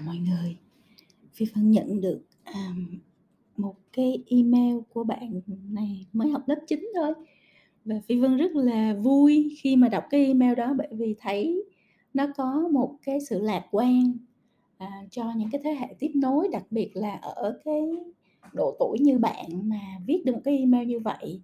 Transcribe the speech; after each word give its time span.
chào 0.00 0.06
mọi 0.06 0.16
người. 0.16 0.56
Phi 1.32 1.46
Vân 1.54 1.70
nhận 1.70 2.00
được, 2.00 2.20
um, 2.54 2.98
một 3.56 3.74
cái 3.92 4.22
email 4.26 4.76
của 4.92 5.04
bạn 5.04 5.40
này 5.70 6.06
mới 6.12 6.30
học 6.30 6.42
lớp 6.46 6.58
9 6.66 6.92
thôi. 6.94 7.14
Và 7.84 8.00
Phi 8.08 8.18
Vân 8.20 8.36
rất 8.36 8.52
là 8.54 8.94
vui 8.94 9.56
khi 9.60 9.76
mà 9.76 9.88
đọc 9.88 10.04
cái 10.10 10.26
email 10.26 10.54
đó 10.54 10.74
bởi 10.78 10.88
vì 10.90 11.14
thấy 11.20 11.64
nó 12.14 12.26
có 12.36 12.68
một 12.72 12.96
cái 13.02 13.20
sự 13.20 13.40
lạc 13.40 13.66
quan, 13.70 14.12
à, 14.78 15.04
cho 15.10 15.32
những 15.36 15.50
cái 15.50 15.60
thế 15.64 15.74
hệ 15.74 15.94
tiếp 15.98 16.10
nối, 16.14 16.48
đặc 16.52 16.64
biệt 16.70 16.90
là 16.94 17.14
ở 17.22 17.60
cái 17.64 17.82
độ 18.52 18.76
tuổi 18.78 18.98
như 19.00 19.18
bạn 19.18 19.68
mà 19.68 19.80
viết 20.06 20.22
được 20.24 20.32
một 20.32 20.42
cái 20.44 20.58
email 20.58 20.86
như 20.88 21.00
vậy, 21.00 21.40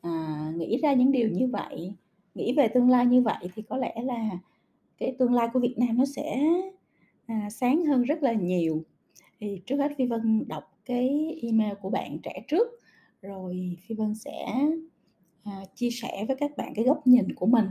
à, 0.00 0.52
nghĩ 0.56 0.78
ra 0.82 0.92
những 0.92 1.12
điều 1.12 1.28
như 1.28 1.46
vậy, 1.46 1.94
nghĩ 2.34 2.52
về 2.56 2.68
tương 2.68 2.90
lai 2.90 3.06
như 3.06 3.22
vậy 3.22 3.48
thì 3.54 3.62
có 3.62 3.76
lẽ 3.76 3.94
là 4.02 4.30
cái 4.98 5.16
tương 5.18 5.34
lai 5.34 5.48
của 5.52 5.60
Việt 5.60 5.74
Nam 5.78 5.98
nó 5.98 6.04
sẽ, 6.04 6.40
à, 7.26 7.48
sáng 7.50 7.84
hơn 7.84 8.02
rất 8.02 8.22
là 8.22 8.32
nhiều. 8.32 8.84
Thì 9.40 9.62
trước 9.66 9.76
hết 9.76 9.92
Phi 9.98 10.06
Vân 10.06 10.48
đọc 10.48 10.64
cái 10.84 11.38
email 11.42 11.74
của 11.82 11.90
bạn 11.90 12.18
trẻ 12.22 12.44
trước, 12.48 12.68
rồi 13.22 13.76
Phi 13.86 13.94
Vân 13.94 14.14
sẽ, 14.14 14.46
à, 15.44 15.64
chia 15.74 15.90
sẻ 15.90 16.24
với 16.28 16.36
các 16.36 16.56
bạn 16.56 16.72
cái 16.74 16.84
góc 16.84 17.06
nhìn 17.06 17.34
của 17.34 17.46
mình. 17.46 17.66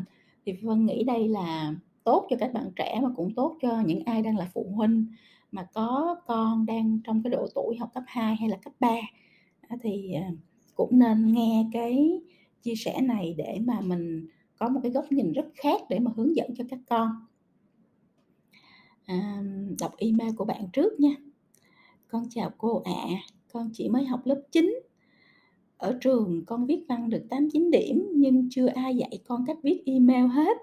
Thì 0.46 0.54
Phi 0.54 0.62
Vân 0.62 0.86
nghĩ 0.86 1.04
đây 1.04 1.28
là 1.28 1.76
tốt 2.04 2.28
cho 2.30 2.36
các 2.40 2.54
bạn 2.54 2.72
trẻ 2.76 3.00
mà 3.04 3.10
cũng 3.16 3.34
tốt 3.36 3.58
cho 3.62 3.82
những 3.86 4.04
ai 4.06 4.22
đang 4.22 4.38
là 4.38 4.50
phụ 4.54 4.68
huynh 4.76 5.06
mà 5.52 5.68
có 5.74 6.16
con 6.26 6.66
đang 6.66 7.00
trong 7.04 7.24
cái 7.24 7.32
độ 7.32 7.48
tuổi 7.56 7.78
học 7.78 7.90
cấp 7.94 8.04
2 8.08 8.36
hay 8.36 8.50
là 8.50 8.58
cấp 8.58 8.74
3 8.80 8.96
thì, 9.82 10.14
à, 10.14 10.32
cũng 10.76 11.00
nên 11.00 11.34
nghe 11.34 11.66
cái 11.74 12.22
chia 12.62 12.76
sẻ 12.76 13.02
này 13.02 13.36
để 13.38 13.60
mà 13.66 13.82
mình 13.82 14.28
có 14.58 14.70
một 14.70 14.80
cái 14.84 14.92
góc 14.92 15.12
nhìn 15.12 15.32
rất 15.32 15.46
khác 15.56 15.82
để 15.90 16.00
mà 16.00 16.12
hướng 16.16 16.36
dẫn 16.36 16.56
cho 16.58 16.64
các 16.70 16.80
con. 16.90 17.10
À, 19.06 19.44
đọc 19.80 19.92
email 19.98 20.32
của 20.38 20.46
bạn 20.46 20.66
trước 20.74 21.00
nha. 21.00 21.16
Con 22.08 22.24
chào 22.30 22.52
cô 22.58 22.82
ạ, 22.86 23.06
con 23.54 23.70
chỉ 23.74 23.90
mới 23.90 24.06
học 24.06 24.22
lớp 24.26 24.42
9. 24.52 24.80
Ở 25.78 25.98
trường 26.02 26.44
con 26.46 26.66
viết 26.66 26.86
văn 26.90 27.10
được 27.10 27.24
8, 27.30 27.48
9 27.54 27.72
điểm 27.72 28.08
nhưng 28.16 28.48
chưa 28.52 28.68
ai 28.68 28.96
dạy 28.96 29.20
con 29.28 29.46
cách 29.48 29.58
viết 29.64 29.84
email 29.86 30.26
hết, 30.26 30.58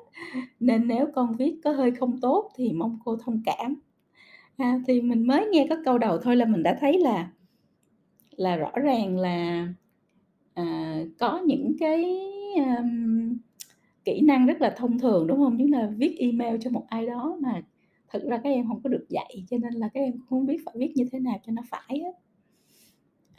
nên 0.61 0.89
nếu 0.89 1.07
con 1.15 1.37
viết 1.37 1.61
có 1.65 1.73
hơi 1.73 1.91
không 1.91 2.21
tốt 2.21 2.51
thì 2.55 2.73
mong 2.73 2.99
cô 3.05 3.17
thông 3.17 3.43
cảm. 3.45 3.75
À, 4.57 4.81
thì 4.87 5.01
mình 5.01 5.27
mới 5.27 5.47
nghe 5.53 5.67
có 5.71 5.77
câu 5.85 5.99
đầu 5.99 6.19
thôi 6.19 6.37
là 6.37 6.45
mình 6.45 6.63
đã 6.63 6.77
thấy 6.81 6.99
là 6.99 7.31
là 8.37 8.57
rõ 8.57 8.71
ràng 8.75 9.19
là, 9.19 9.69
à, 10.55 10.99
có 11.19 11.39
những 11.47 11.77
cái, 11.81 12.21
um, 12.57 13.37
kỹ 14.05 14.21
năng 14.21 14.47
rất 14.47 14.61
là 14.61 14.75
thông 14.77 14.99
thường, 14.99 15.27
đúng 15.27 15.39
không? 15.39 15.59
Giống 15.59 15.73
là 15.73 15.91
viết 15.97 16.17
email 16.19 16.57
cho 16.61 16.71
một 16.71 16.87
ai 16.89 17.07
đó 17.07 17.37
mà 17.41 17.63
thực 18.13 18.23
ra 18.23 18.41
các 18.45 18.51
em 18.51 18.69
không 18.69 18.81
có 18.83 18.91
được 18.91 19.07
dạy, 19.09 19.45
cho 19.51 19.59
nên 19.59 19.73
là 19.73 19.89
các 19.95 20.01
em 20.01 20.13
cũng 20.29 20.47
biết 20.47 20.59
phải 20.65 20.75
viết 20.79 20.93
như 20.95 21.05
thế 21.13 21.19
nào 21.19 21.41
cho 21.47 21.53
nó 21.53 21.63
phải 21.71 22.01
á. 22.01 22.11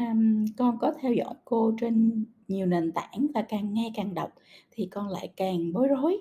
um, 0.08 0.46
con 0.58 0.78
có 0.80 0.94
theo 1.02 1.14
dõi 1.14 1.34
cô 1.46 1.74
trên 1.82 2.26
nhiều 2.48 2.66
nền 2.66 2.92
tảng 2.92 3.28
và 3.34 3.42
càng 3.42 3.74
nghe 3.74 3.92
càng 3.96 4.14
đọc 4.14 4.30
thì 4.72 4.88
con 4.92 5.10
lại 5.10 5.34
càng 5.36 5.74
bối 5.74 5.88
rối. 5.88 6.18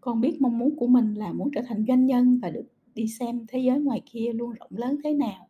Con 0.00 0.20
biết 0.20 0.40
mong 0.40 0.58
muốn 0.58 0.76
của 0.76 0.86
mình 0.86 1.14
là 1.14 1.32
muốn 1.32 1.50
trở 1.54 1.62
thành 1.68 1.84
doanh 1.88 2.06
nhân 2.06 2.38
và 2.42 2.50
được 2.50 2.66
đi 2.94 3.08
xem 3.08 3.46
thế 3.48 3.58
giới 3.58 3.80
ngoài 3.80 4.02
kia 4.06 4.32
luôn 4.34 4.50
rộng 4.50 4.70
lớn 4.70 4.96
thế 5.04 5.12
nào. 5.14 5.48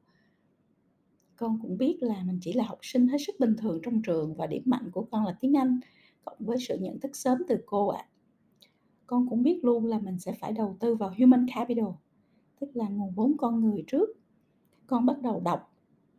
Con 1.36 1.58
cũng 1.62 1.78
biết 1.78 1.98
là 2.00 2.22
mình 2.26 2.38
chỉ 2.40 2.52
là 2.52 2.64
học 2.64 2.78
sinh 2.82 3.08
hết 3.08 3.18
sức 3.26 3.34
bình 3.38 3.56
thường 3.58 3.80
trong 3.82 4.02
trường 4.02 4.34
và 4.34 4.46
điểm 4.46 4.62
mạnh 4.64 4.90
của 4.92 5.06
con 5.10 5.26
là 5.26 5.36
tiếng 5.40 5.56
Anh, 5.56 5.80
cộng 6.24 6.38
với 6.38 6.56
sự 6.68 6.78
nhận 6.80 7.00
thức 7.00 7.16
sớm 7.16 7.38
từ 7.48 7.56
cô 7.66 7.88
ạ. 7.88 8.04
Con 9.06 9.28
cũng 9.28 9.42
biết 9.42 9.64
luôn 9.64 9.84
là 9.84 9.98
mình 9.98 10.18
sẽ 10.18 10.32
phải 10.32 10.52
đầu 10.52 10.76
tư 10.80 10.94
vào 10.94 11.14
human 11.18 11.46
capital, 11.54 11.86
tức 12.60 12.70
là 12.74 12.88
nguồn 12.88 13.12
vốn 13.14 13.36
con 13.38 13.60
người 13.60 13.84
trước. 13.86 14.08
Con 14.86 15.06
bắt 15.06 15.22
đầu 15.22 15.40
đọc, 15.40 15.72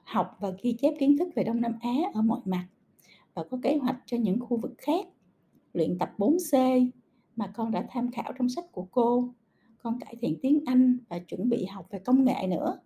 học 0.03 0.37
và 0.39 0.51
ghi 0.61 0.73
chép 0.73 0.93
kiến 0.99 1.17
thức 1.17 1.29
về 1.35 1.43
Đông 1.43 1.61
Nam 1.61 1.73
Á 1.81 1.93
ở 2.13 2.21
mọi 2.21 2.39
mặt 2.45 2.67
và 3.33 3.43
có 3.43 3.57
kế 3.63 3.77
hoạch 3.77 3.97
cho 4.05 4.17
những 4.17 4.39
khu 4.39 4.57
vực 4.57 4.73
khác. 4.77 5.07
Luyện 5.73 5.97
tập 5.97 6.11
4C 6.17 6.89
mà 7.35 7.47
con 7.47 7.71
đã 7.71 7.87
tham 7.89 8.11
khảo 8.11 8.33
trong 8.37 8.49
sách 8.49 8.71
của 8.71 8.87
cô. 8.91 9.33
Con 9.77 9.99
cải 9.99 10.15
thiện 10.19 10.39
tiếng 10.41 10.59
Anh 10.65 10.97
và 11.09 11.19
chuẩn 11.19 11.49
bị 11.49 11.65
học 11.65 11.87
về 11.89 11.99
công 11.99 12.25
nghệ 12.25 12.47
nữa. 12.47 12.79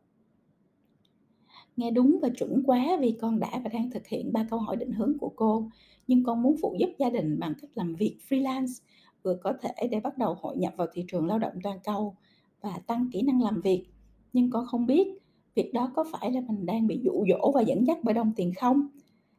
Nghe 1.78 1.92
đúng 1.92 2.20
và 2.22 2.30
chuẩn 2.30 2.64
quá 2.66 2.98
vì 3.00 3.18
con 3.22 3.40
đã 3.40 3.62
và 3.64 3.70
đang 3.74 3.92
thực 3.92 4.08
hiện 4.08 4.34
ba 4.34 4.48
câu 4.50 4.60
hỏi 4.60 4.76
định 4.76 4.92
hướng 4.92 5.18
của 5.18 5.32
cô, 5.36 5.70
nhưng 6.08 6.24
con 6.24 6.42
muốn 6.42 6.56
phụ 6.62 6.76
giúp 6.80 6.90
gia 7.00 7.10
đình 7.10 7.40
bằng 7.40 7.54
cách 7.62 7.70
làm 7.76 7.96
việc 7.96 8.18
freelance 8.30 8.82
vừa 9.24 9.36
có 9.36 9.54
thể 9.62 9.88
để 9.92 10.00
bắt 10.00 10.18
đầu 10.18 10.38
hội 10.42 10.58
nhập 10.58 10.74
vào 10.78 10.88
thị 10.94 11.06
trường 11.08 11.28
lao 11.28 11.40
động 11.40 11.54
toàn 11.64 11.80
cầu 11.84 12.16
và 12.64 12.80
tăng 12.88 13.10
kỹ 13.12 13.22
năng 13.22 13.42
làm 13.42 13.62
việc. 13.62 13.86
Nhưng 14.34 14.50
con 14.50 14.66
không 14.66 14.86
biết 14.86 15.08
việc 15.56 15.74
đó 15.74 15.92
có 15.96 16.06
phải 16.12 16.32
là 16.32 16.42
mình 16.48 16.66
đang 16.66 16.88
bị 16.88 17.00
dụ 17.04 17.26
dỗ 17.30 17.52
và 17.52 17.62
dẫn 17.62 17.88
dắt 17.88 17.98
bởi 18.04 18.14
đồng 18.14 18.32
tiền 18.36 18.54
không? 18.54 18.88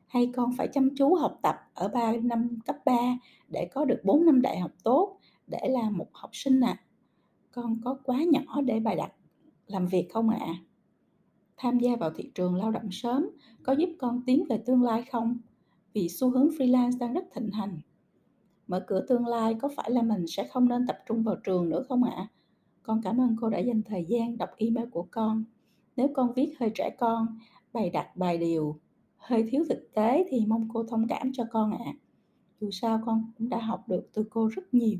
Hay 0.06 0.32
con 0.36 0.52
phải 0.56 0.68
chăm 0.68 0.96
chú 0.96 1.14
học 1.14 1.38
tập 1.42 1.56
ở 1.74 1.88
3 1.88 2.12
năm 2.22 2.58
cấp 2.66 2.76
3 2.84 3.18
để 3.48 3.68
có 3.74 3.84
được 3.84 4.00
4 4.04 4.24
năm 4.24 4.42
đại 4.42 4.58
học 4.58 4.70
tốt 4.84 5.18
để 5.46 5.68
là 5.68 5.90
một 5.90 6.08
học 6.12 6.30
sinh 6.32 6.60
ạ? 6.60 6.80
Con 7.50 7.80
có 7.84 7.98
quá 8.04 8.24
nhỏ 8.32 8.60
để 8.60 8.80
bài 8.80 8.96
đặt 8.96 9.12
làm 9.66 9.86
việc 9.86 10.08
không 10.12 10.28
ạ? 10.30 10.54
Tham 11.56 11.78
gia 11.78 11.96
vào 11.96 12.10
thị 12.10 12.30
trường 12.34 12.54
lao 12.54 12.70
động 12.70 12.88
sớm 12.90 13.30
có 13.62 13.72
giúp 13.72 13.90
con 13.98 14.22
tiến 14.26 14.44
về 14.48 14.58
tương 14.66 14.82
lai 14.82 15.04
không? 15.12 15.38
Vì 15.92 16.08
xu 16.08 16.30
hướng 16.30 16.48
freelance 16.48 16.98
đang 16.98 17.12
rất 17.12 17.24
thịnh 17.34 17.50
hành. 17.50 17.80
Mở 18.66 18.84
cửa 18.86 19.04
tương 19.08 19.26
lai 19.26 19.54
có 19.54 19.68
phải 19.76 19.90
là 19.90 20.02
mình 20.02 20.26
sẽ 20.28 20.48
không 20.48 20.68
nên 20.68 20.86
tập 20.86 20.98
trung 21.06 21.22
vào 21.22 21.36
trường 21.44 21.68
nữa 21.68 21.84
không 21.88 22.04
ạ? 22.04 22.28
Con 22.86 23.00
cảm 23.02 23.20
ơn 23.20 23.36
cô 23.40 23.48
đã 23.48 23.58
dành 23.58 23.82
thời 23.82 24.04
gian 24.04 24.38
đọc 24.38 24.50
email 24.56 24.88
của 24.88 25.06
con. 25.10 25.44
Nếu 25.96 26.08
con 26.14 26.32
viết 26.32 26.54
hơi 26.60 26.70
trẻ 26.74 26.90
con, 26.98 27.38
bày 27.72 27.90
đặt 27.90 28.16
bài 28.16 28.38
điều 28.38 28.80
hơi 29.16 29.48
thiếu 29.50 29.64
thực 29.68 29.90
tế 29.94 30.26
thì 30.30 30.46
mong 30.46 30.68
cô 30.72 30.82
thông 30.82 31.08
cảm 31.08 31.32
cho 31.32 31.44
con 31.50 31.70
ạ. 31.72 31.94
Dù 32.60 32.70
sao 32.70 33.00
con 33.06 33.32
cũng 33.38 33.48
đã 33.48 33.58
học 33.58 33.88
được 33.88 34.08
từ 34.12 34.24
cô 34.30 34.48
rất 34.48 34.74
nhiều. 34.74 34.98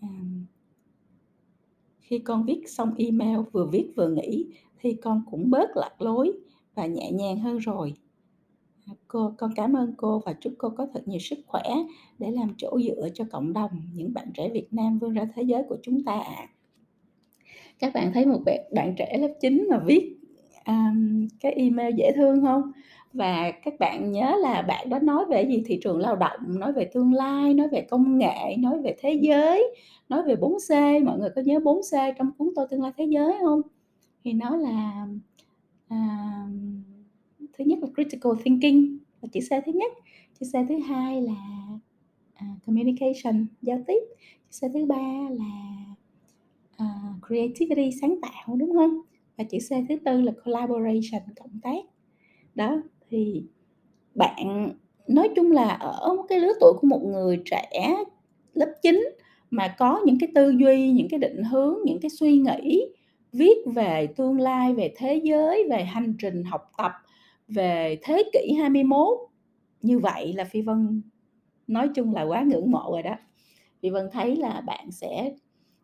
À, 0.00 0.08
Khi 2.00 2.18
con 2.18 2.44
viết 2.44 2.62
xong 2.68 2.94
email 2.98 3.38
vừa 3.52 3.66
viết 3.66 3.92
vừa 3.96 4.08
nghĩ 4.08 4.46
thì 4.80 4.94
con 4.94 5.22
cũng 5.30 5.50
bớt 5.50 5.76
lạc 5.76 6.02
lối 6.02 6.32
và 6.74 6.86
nhẹ 6.86 7.12
nhàng 7.12 7.40
hơn 7.40 7.58
rồi. 7.58 7.94
À, 8.86 8.94
cô 9.08 9.34
con 9.38 9.50
cảm 9.56 9.72
ơn 9.76 9.94
cô 9.96 10.22
và 10.26 10.32
chúc 10.32 10.52
cô 10.58 10.70
có 10.70 10.86
thật 10.94 11.08
nhiều 11.08 11.18
sức 11.18 11.38
khỏe 11.46 11.62
để 12.18 12.30
làm 12.30 12.54
chỗ 12.56 12.80
dựa 12.80 13.08
cho 13.14 13.24
cộng 13.30 13.52
đồng 13.52 13.70
những 13.94 14.14
bạn 14.14 14.30
trẻ 14.34 14.50
Việt 14.50 14.68
Nam 14.74 14.98
vươn 14.98 15.12
ra 15.12 15.28
thế 15.34 15.42
giới 15.42 15.62
của 15.68 15.76
chúng 15.82 16.04
ta 16.04 16.20
ạ. 16.20 16.48
Các 17.80 17.92
bạn 17.94 18.12
thấy 18.12 18.26
một 18.26 18.40
bạn 18.46 18.60
bạn 18.72 18.94
trẻ 18.96 19.18
lớp 19.18 19.28
9 19.40 19.66
mà 19.70 19.78
viết, 19.78 20.16
um, 20.66 21.28
cái 21.40 21.52
email 21.52 21.94
dễ 21.96 22.12
thương 22.16 22.42
không 22.42 22.62
Và 23.12 23.50
các 23.64 23.74
bạn 23.78 24.12
nhớ 24.12 24.36
là 24.40 24.62
bạn 24.62 24.88
đó 24.90 24.98
nói 24.98 25.24
về 25.28 25.42
gì? 25.42 25.62
Thị 25.66 25.78
trường 25.82 25.98
lao 25.98 26.16
động, 26.16 26.40
nói 26.58 26.72
về 26.72 26.84
tương 26.84 27.14
lai, 27.14 27.54
nói 27.54 27.68
về 27.68 27.80
công 27.90 28.18
nghệ, 28.18 28.56
nói 28.58 28.78
về 28.82 28.96
thế 29.00 29.12
giới, 29.22 29.74
nói 30.08 30.22
về 30.22 30.34
4C. 30.34 31.04
Mọi 31.04 31.18
người 31.18 31.30
có 31.36 31.42
nhớ 31.42 31.58
4C 31.58 32.12
trong 32.18 32.32
cuốn 32.38 32.48
Tôi 32.56 32.66
tương 32.70 32.82
lai 32.82 32.92
thế 32.96 33.04
giới 33.04 33.34
không 33.42 33.62
Thì 34.24 34.32
nó 34.32 34.56
là, 34.56 35.06
uh, 35.94 36.50
thứ 37.58 37.64
nhất 37.64 37.78
là 37.82 37.88
critical 37.94 38.32
thinking 38.44 38.98
là 39.22 39.28
chữ 39.32 39.40
C 39.40 39.50
thứ 39.66 39.72
nhất, 39.72 39.92
chữ 40.40 40.46
C 40.52 40.68
thứ 40.68 40.78
hai 40.78 41.22
là, 41.22 41.66
uh, 42.34 42.66
communication, 42.66 43.46
giao 43.62 43.78
tiếp, 43.86 44.00
chữ 44.50 44.68
C 44.68 44.72
thứ 44.74 44.86
ba 44.86 45.28
là, 45.30 45.79
uh, 46.82 47.26
creativity, 47.26 47.90
sáng 48.00 48.16
tạo, 48.22 48.56
đúng 48.56 48.72
không? 48.74 49.00
Và 49.36 49.44
chữ 49.44 49.58
C 49.58 49.70
thứ 49.88 49.96
tư 50.04 50.20
là 50.20 50.32
collaboration, 50.44 51.22
cộng 51.36 51.60
tác. 51.62 51.84
Đó, 52.54 52.82
thì 53.10 53.44
bạn 54.14 54.72
nói 55.08 55.28
chung 55.36 55.52
là 55.52 55.68
ở 55.68 56.16
cái 56.28 56.40
lứa 56.40 56.52
tuổi 56.60 56.72
của 56.80 56.86
một 56.86 57.02
người 57.04 57.42
trẻ 57.44 57.70
lớp 58.54 58.72
9 58.82 59.10
mà 59.50 59.74
có 59.78 60.00
những 60.04 60.18
cái 60.20 60.28
tư 60.34 60.50
duy, 60.50 60.90
những 60.92 61.08
cái 61.08 61.20
định 61.20 61.42
hướng, 61.42 61.76
những 61.84 62.00
cái 62.00 62.10
suy 62.10 62.38
nghĩ 62.38 62.82
viết 63.32 63.56
về 63.66 64.06
tương 64.16 64.40
lai, 64.40 64.74
về 64.74 64.92
thế 64.96 65.20
giới, 65.24 65.66
về 65.70 65.84
hành 65.84 66.14
trình 66.18 66.44
học 66.44 66.72
tập, 66.78 66.92
về 67.48 67.98
thế 68.02 68.22
kỷ 68.32 68.52
21 68.52 69.18
như 69.82 69.98
vậy 69.98 70.32
là 70.32 70.44
Phi 70.44 70.60
Vân 70.60 71.02
nói 71.66 71.88
chung 71.94 72.14
là 72.14 72.22
quá 72.22 72.42
ngưỡng 72.42 72.70
mộ 72.70 72.90
rồi 72.92 73.02
đó. 73.02 73.14
Phi 73.82 73.90
Vân 73.90 74.08
thấy 74.12 74.36
là 74.36 74.60
bạn 74.66 74.90
sẽ 74.90 75.34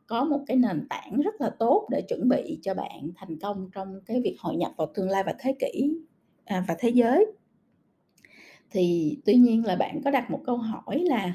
có 0.07 0.25
một 0.25 0.41
cái 0.47 0.57
nền 0.57 0.87
tảng 0.89 1.21
rất 1.25 1.41
là 1.41 1.51
tốt 1.51 1.89
để 1.91 2.03
chuẩn 2.09 2.29
bị 2.29 2.59
cho 2.63 2.75
bạn 2.75 3.11
thành 3.17 3.39
công 3.39 3.71
trong 3.75 4.01
cái 4.07 4.21
việc 4.21 4.37
hội 4.41 4.57
nhập 4.57 4.73
vào 4.77 4.93
tương 4.95 5.11
lai 5.11 5.23
và 5.27 5.35
thế 5.39 5.55
kỷ, 5.59 5.93
à, 6.45 6.65
và 6.69 6.77
thế 6.79 6.89
giới. 6.89 7.27
Thì 8.71 9.19
tuy 9.25 9.35
nhiên 9.35 9.67
là 9.67 9.77
bạn 9.77 10.01
có 10.05 10.11
đặt 10.11 10.31
một 10.31 10.41
câu 10.47 10.57
hỏi 10.57 10.99
là, 11.05 11.33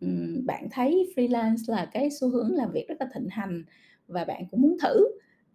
um, 0.00 0.46
bạn 0.46 0.68
thấy 0.70 1.12
freelance 1.16 1.56
là 1.66 1.84
cái 1.92 2.10
xu 2.10 2.28
hướng 2.28 2.50
làm 2.52 2.72
việc 2.72 2.88
rất 2.88 2.96
là 3.00 3.06
thịnh 3.14 3.28
hành 3.30 3.64
và 4.08 4.24
bạn 4.24 4.42
cũng 4.50 4.62
muốn 4.62 4.76
thử, 4.82 5.06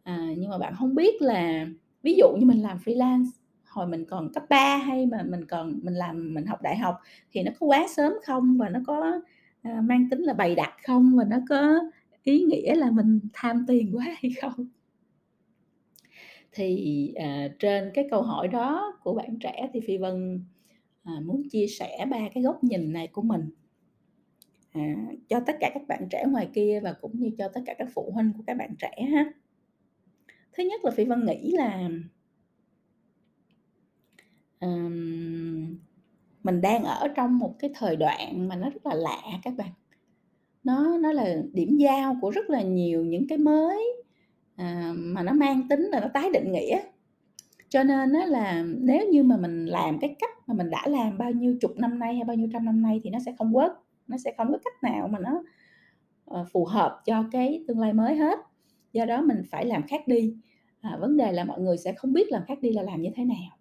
à, 0.03 0.27
nhưng 0.37 0.49
mà 0.49 0.57
bạn 0.57 0.73
không 0.77 0.95
biết 0.95 1.21
là 1.21 1.65
ví 2.03 2.13
dụ 2.13 2.27
như 2.39 2.45
mình 2.45 2.61
làm 2.61 2.77
freelance 2.85 3.25
hồi 3.65 3.87
mình 3.87 4.05
còn 4.05 4.33
cấp 4.33 4.43
3 4.49 4.77
hay 4.77 5.05
mà 5.05 5.23
mình 5.23 5.45
còn 5.45 5.79
mình 5.83 5.93
làm 5.93 6.33
mình 6.33 6.45
học 6.45 6.61
đại 6.61 6.77
học 6.77 6.95
thì 7.31 7.43
nó 7.43 7.51
có 7.59 7.67
quá 7.67 7.87
sớm 7.95 8.13
không? 8.25 8.57
Và 8.57 8.69
nó 8.69 8.79
có, 8.87 9.19
à, 9.61 9.81
mang 9.83 10.09
tính 10.09 10.21
là 10.21 10.33
bày 10.33 10.55
đặt 10.55 10.73
không? 10.87 11.15
Và 11.17 11.23
nó 11.23 11.37
có 11.49 11.79
ý 12.23 12.43
nghĩa 12.43 12.75
là 12.75 12.91
mình 12.91 13.19
tham 13.33 13.65
tiền 13.67 13.95
quá 13.95 14.05
hay 14.05 14.31
không? 14.41 14.67
Thì, 16.51 17.13
à, 17.15 17.47
trên 17.59 17.91
cái 17.93 18.07
câu 18.11 18.21
hỏi 18.21 18.47
đó 18.47 18.99
của 19.03 19.13
bạn 19.13 19.39
trẻ 19.39 19.69
thì 19.73 19.79
Phi 19.87 19.97
Vân, 19.97 20.45
à, 21.03 21.13
muốn 21.25 21.49
chia 21.51 21.67
sẻ 21.67 22.05
ba 22.11 22.29
cái 22.33 22.43
góc 22.43 22.63
nhìn 22.63 22.93
này 22.93 23.07
của 23.07 23.21
mình. 23.21 23.49
À, 24.71 24.95
cho 25.29 25.39
tất 25.39 25.55
cả 25.59 25.71
các 25.73 25.87
bạn 25.87 26.07
trẻ 26.09 26.25
ngoài 26.27 26.49
kia 26.53 26.79
và 26.83 26.93
cũng 26.93 27.19
như 27.19 27.31
cho 27.37 27.47
tất 27.53 27.61
cả 27.65 27.73
các 27.77 27.87
phụ 27.93 28.11
huynh 28.13 28.33
của 28.37 28.43
các 28.47 28.57
bạn 28.57 28.75
trẻ 28.79 29.01
ha. 29.11 29.33
Thứ 30.53 30.63
nhất 30.63 30.85
là 30.85 30.91
Phi 30.91 31.05
Vân 31.05 31.25
nghĩ 31.25 31.51
là 31.51 31.89
um, 34.59 35.77
mình 36.43 36.61
đang 36.61 36.83
ở 36.83 37.07
trong 37.15 37.37
một 37.37 37.55
cái 37.59 37.71
thời 37.73 37.95
đoạn 37.95 38.47
mà 38.47 38.55
nó 38.55 38.69
rất 38.69 38.85
là 38.85 38.95
lạ 38.95 39.21
các 39.43 39.53
bạn. 39.57 39.71
Nó 40.63 40.97
nó 40.97 41.11
là 41.11 41.35
điểm 41.53 41.77
giao 41.77 42.17
của 42.21 42.29
rất 42.29 42.49
là 42.49 42.61
nhiều 42.61 43.05
những 43.05 43.27
cái 43.27 43.37
mới, 43.37 43.93
à, 44.55 44.91
mà 44.95 45.23
nó 45.23 45.33
mang 45.33 45.67
tính 45.69 45.81
là 45.81 45.99
nó 45.99 46.07
tái 46.13 46.29
định 46.33 46.51
nghĩa. 46.51 46.79
Cho 47.69 47.83
nên 47.83 48.13
á 48.13 48.25
là 48.25 48.63
nếu 48.77 49.09
như 49.09 49.23
mà 49.23 49.37
mình 49.37 49.65
làm 49.65 49.99
cái 49.99 50.15
cách 50.19 50.29
mà 50.47 50.53
mình 50.55 50.69
đã 50.69 50.83
làm 50.87 51.17
bao 51.17 51.31
nhiêu 51.31 51.57
chục 51.61 51.71
năm 51.77 51.99
nay 51.99 52.15
hay 52.15 52.23
bao 52.23 52.35
nhiêu 52.35 52.49
trăm 52.53 52.65
năm 52.65 52.81
nay 52.81 53.01
thì 53.03 53.09
nó 53.09 53.19
sẽ 53.25 53.33
không 53.37 53.53
work, 53.53 53.73
nó 54.07 54.17
sẽ 54.17 54.33
không 54.37 54.51
có 54.51 54.57
cách 54.65 54.83
nào 54.93 55.07
mà 55.07 55.19
nó, 55.19 55.43
ờ, 56.25 56.45
phù 56.53 56.65
hợp 56.65 57.01
cho 57.05 57.23
cái 57.31 57.63
tương 57.67 57.79
lai 57.79 57.93
mới 57.93 58.15
hết. 58.15 58.39
Do 58.93 59.05
đó 59.05 59.21
mình 59.21 59.43
phải 59.51 59.65
làm 59.65 59.83
khác 59.87 60.07
đi, 60.07 60.35
à, 60.81 60.97
vấn 61.01 61.17
đề 61.17 61.31
là 61.31 61.43
mọi 61.45 61.61
người 61.61 61.77
sẽ 61.77 61.93
không 61.93 62.13
biết 62.13 62.31
làm 62.31 62.43
khác 62.47 62.61
đi 62.61 62.71
là 62.73 62.83
làm 62.83 63.01
như 63.01 63.09
thế 63.15 63.25
nào. 63.25 63.57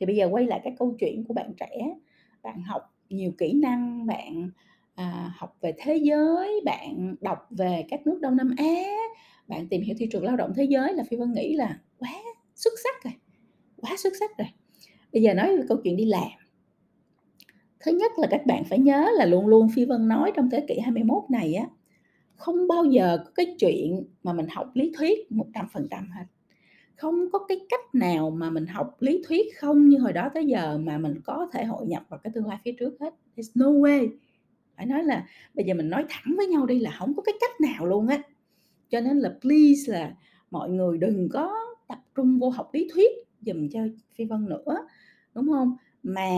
Thì 0.00 0.06
bây 0.06 0.16
giờ 0.16 0.28
quay 0.32 0.46
lại 0.46 0.60
cái 0.64 0.74
câu 0.78 0.96
chuyện 1.00 1.24
của 1.28 1.34
bạn 1.34 1.52
trẻ, 1.60 1.94
bạn 2.42 2.62
học 2.62 2.82
nhiều 3.10 3.32
kỹ 3.38 3.52
năng, 3.52 4.06
bạn, 4.06 4.50
à, 4.94 5.32
học 5.36 5.56
về 5.60 5.74
thế 5.78 5.96
giới, 5.96 6.60
bạn 6.64 7.16
đọc 7.20 7.38
về 7.50 7.84
các 7.88 8.06
nước 8.06 8.18
Đông 8.20 8.36
Nam 8.36 8.54
Á, 8.58 8.84
bạn 9.48 9.68
tìm 9.68 9.82
hiểu 9.82 9.96
thị 9.98 10.08
trường 10.12 10.24
lao 10.24 10.36
động 10.36 10.52
thế 10.56 10.64
giới 10.64 10.92
là 10.92 11.04
Phi 11.10 11.16
Vân 11.16 11.32
nghĩ 11.32 11.54
là 11.56 11.78
quá 11.98 12.12
xuất 12.54 12.72
sắc 12.84 13.04
rồi, 13.04 13.12
quá 13.76 13.96
xuất 13.96 14.12
sắc 14.20 14.38
rồi. 14.38 14.48
Bây 15.12 15.22
giờ 15.22 15.34
nói 15.34 15.56
về 15.56 15.62
câu 15.68 15.78
chuyện 15.84 15.96
đi 15.96 16.04
làm. 16.04 16.30
Thứ 17.80 17.92
nhất 17.92 18.12
là 18.16 18.26
các 18.30 18.46
bạn 18.46 18.64
phải 18.64 18.78
nhớ 18.78 19.08
là 19.14 19.26
luôn 19.26 19.46
luôn 19.46 19.68
Phi 19.74 19.84
Vân 19.84 20.08
nói 20.08 20.32
trong 20.36 20.50
thế 20.50 20.64
kỷ 20.68 20.78
21 20.78 21.22
này 21.30 21.54
á, 21.54 21.66
không 22.36 22.68
bao 22.68 22.84
giờ 22.84 23.18
có 23.24 23.30
cái 23.34 23.56
chuyện 23.58 24.04
mà 24.22 24.32
mình 24.32 24.46
học 24.50 24.70
lý 24.74 24.92
thuyết 24.98 25.18
100% 25.30 25.88
hết. 25.90 26.24
Không 26.96 27.30
có 27.32 27.38
cái 27.48 27.60
cách 27.68 27.94
nào 27.94 28.30
mà 28.30 28.50
mình 28.50 28.66
học 28.66 28.96
lý 29.00 29.22
thuyết 29.28 29.46
không 29.56 29.88
như 29.88 29.98
hồi 29.98 30.12
đó 30.12 30.28
tới 30.34 30.46
giờ 30.46 30.78
mà 30.78 30.98
mình 30.98 31.20
có 31.24 31.48
thể 31.52 31.64
hội 31.64 31.86
nhập 31.86 32.02
vào 32.08 32.20
cái 32.22 32.30
tương 32.34 32.46
lai 32.46 32.58
phía 32.64 32.72
trước 32.78 32.96
hết. 33.00 33.14
There's 33.36 33.50
no 33.54 33.66
way. 33.66 34.08
Phải 34.76 34.86
nói 34.86 35.04
là 35.04 35.26
bây 35.54 35.64
giờ 35.64 35.74
mình 35.74 35.90
nói 35.90 36.04
thẳng 36.08 36.34
với 36.36 36.46
nhau 36.46 36.66
đi 36.66 36.78
là 36.78 36.96
không 36.98 37.14
có 37.16 37.22
cái 37.22 37.34
cách 37.40 37.60
nào 37.60 37.86
luôn 37.86 38.06
á. 38.06 38.22
Cho 38.90 39.00
nên 39.00 39.18
là 39.18 39.34
please 39.40 39.92
là 39.92 40.14
mọi 40.50 40.70
người 40.70 40.98
đừng 40.98 41.28
có 41.32 41.54
tập 41.88 41.98
trung 42.14 42.38
vô 42.38 42.48
học 42.48 42.70
lý 42.74 42.88
thuyết 42.94 43.10
giùm 43.40 43.68
cho 43.68 43.80
Phi 44.14 44.24
Vân 44.24 44.48
nữa, 44.48 44.86
đúng 45.34 45.48
không? 45.48 45.76
Mà 46.02 46.30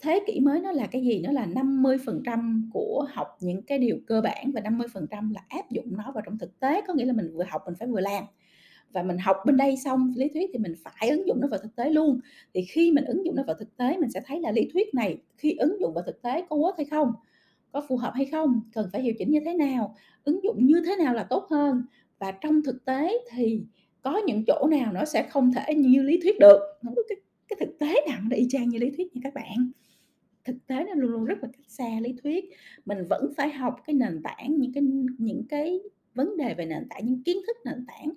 thế 0.00 0.20
kỷ 0.26 0.40
mới 0.40 0.60
nó 0.60 0.72
là 0.72 0.86
cái 0.86 1.02
gì? 1.02 1.20
Nó 1.20 1.32
là 1.32 1.46
50% 1.46 2.68
của 2.72 3.06
học 3.12 3.36
những 3.40 3.62
cái 3.62 3.78
điều 3.78 3.98
cơ 4.06 4.20
bản 4.20 4.52
và 4.52 4.60
50% 4.60 5.32
là 5.32 5.40
áp 5.48 5.70
dụng 5.70 5.96
nó 5.96 6.12
vào 6.14 6.22
trong 6.26 6.38
thực 6.38 6.60
tế. 6.60 6.82
Có 6.86 6.94
nghĩa 6.94 7.04
là 7.04 7.12
mình 7.12 7.32
vừa 7.34 7.44
học 7.48 7.62
mình 7.66 7.74
phải 7.78 7.88
vừa 7.88 8.00
làm. 8.00 8.24
Và 8.92 9.02
mình 9.02 9.18
học 9.18 9.36
bên 9.46 9.56
đây 9.56 9.76
xong 9.76 10.12
lý 10.16 10.28
thuyết 10.28 10.50
thì 10.52 10.58
mình 10.58 10.74
phải 10.82 11.10
ứng 11.10 11.26
dụng 11.26 11.40
nó 11.40 11.48
vào 11.48 11.60
thực 11.62 11.76
tế 11.76 11.90
luôn. 11.90 12.20
Thì 12.54 12.64
khi 12.64 12.92
mình 12.92 13.04
ứng 13.04 13.26
dụng 13.26 13.36
nó 13.36 13.42
vào 13.46 13.56
thực 13.58 13.76
tế 13.76 13.96
mình 13.98 14.10
sẽ 14.10 14.20
thấy 14.26 14.40
là 14.40 14.52
lý 14.52 14.68
thuyết 14.72 14.94
này 14.94 15.18
khi 15.36 15.56
ứng 15.58 15.80
dụng 15.80 15.94
vào 15.94 16.04
thực 16.06 16.22
tế 16.22 16.46
có 16.50 16.56
work 16.56 16.72
hay 16.76 16.86
không? 16.86 17.12
Có 17.72 17.84
phù 17.88 17.96
hợp 17.96 18.12
hay 18.14 18.24
không? 18.24 18.60
Cần 18.72 18.88
phải 18.92 19.02
điều 19.02 19.14
chỉnh 19.18 19.30
như 19.30 19.40
thế 19.44 19.54
nào? 19.54 19.96
Ứng 20.24 20.40
dụng 20.44 20.66
như 20.66 20.82
thế 20.86 20.96
nào 20.96 21.14
là 21.14 21.24
tốt 21.24 21.46
hơn? 21.50 21.82
Và 22.18 22.32
trong 22.32 22.62
thực 22.62 22.84
tế 22.84 23.12
thì 23.30 23.62
có 24.02 24.20
những 24.26 24.44
chỗ 24.46 24.66
nào 24.70 24.92
nó 24.92 25.04
sẽ 25.04 25.22
không 25.30 25.52
thể 25.52 25.74
như 25.74 26.02
lý 26.02 26.20
thuyết 26.22 26.38
được, 26.40 26.58
không 26.82 26.94
có 26.96 27.02
cái 27.08 27.18
cái 27.48 27.56
thực 27.60 27.78
tế 27.78 27.94
nào 28.08 28.18
nó 28.30 28.36
y 28.36 28.46
chang 28.50 28.68
như 28.68 28.78
lý 28.78 28.90
thuyết 28.90 29.16
nha 29.16 29.20
các 29.24 29.34
bạn. 29.34 29.70
Thực 30.44 30.56
tế 30.66 30.84
nó 30.84 30.94
luôn 30.94 31.10
luôn 31.10 31.24
rất 31.24 31.38
là 31.42 31.48
cách 31.52 31.66
xa 31.68 32.00
lý 32.00 32.14
thuyết. 32.22 32.44
Mình 32.84 32.98
vẫn 33.10 33.32
phải 33.36 33.50
học 33.50 33.76
cái 33.86 33.94
nền 33.94 34.22
tảng, 34.22 34.56
những 34.58 34.72
cái 34.72 34.82
những 35.18 35.44
cái 35.48 35.80
vấn 36.14 36.36
đề 36.36 36.54
về 36.54 36.66
nền 36.66 36.88
tảng, 36.90 37.06
những 37.06 37.22
kiến 37.22 37.36
thức 37.46 37.56
nền 37.64 37.86
tảng 37.86 38.12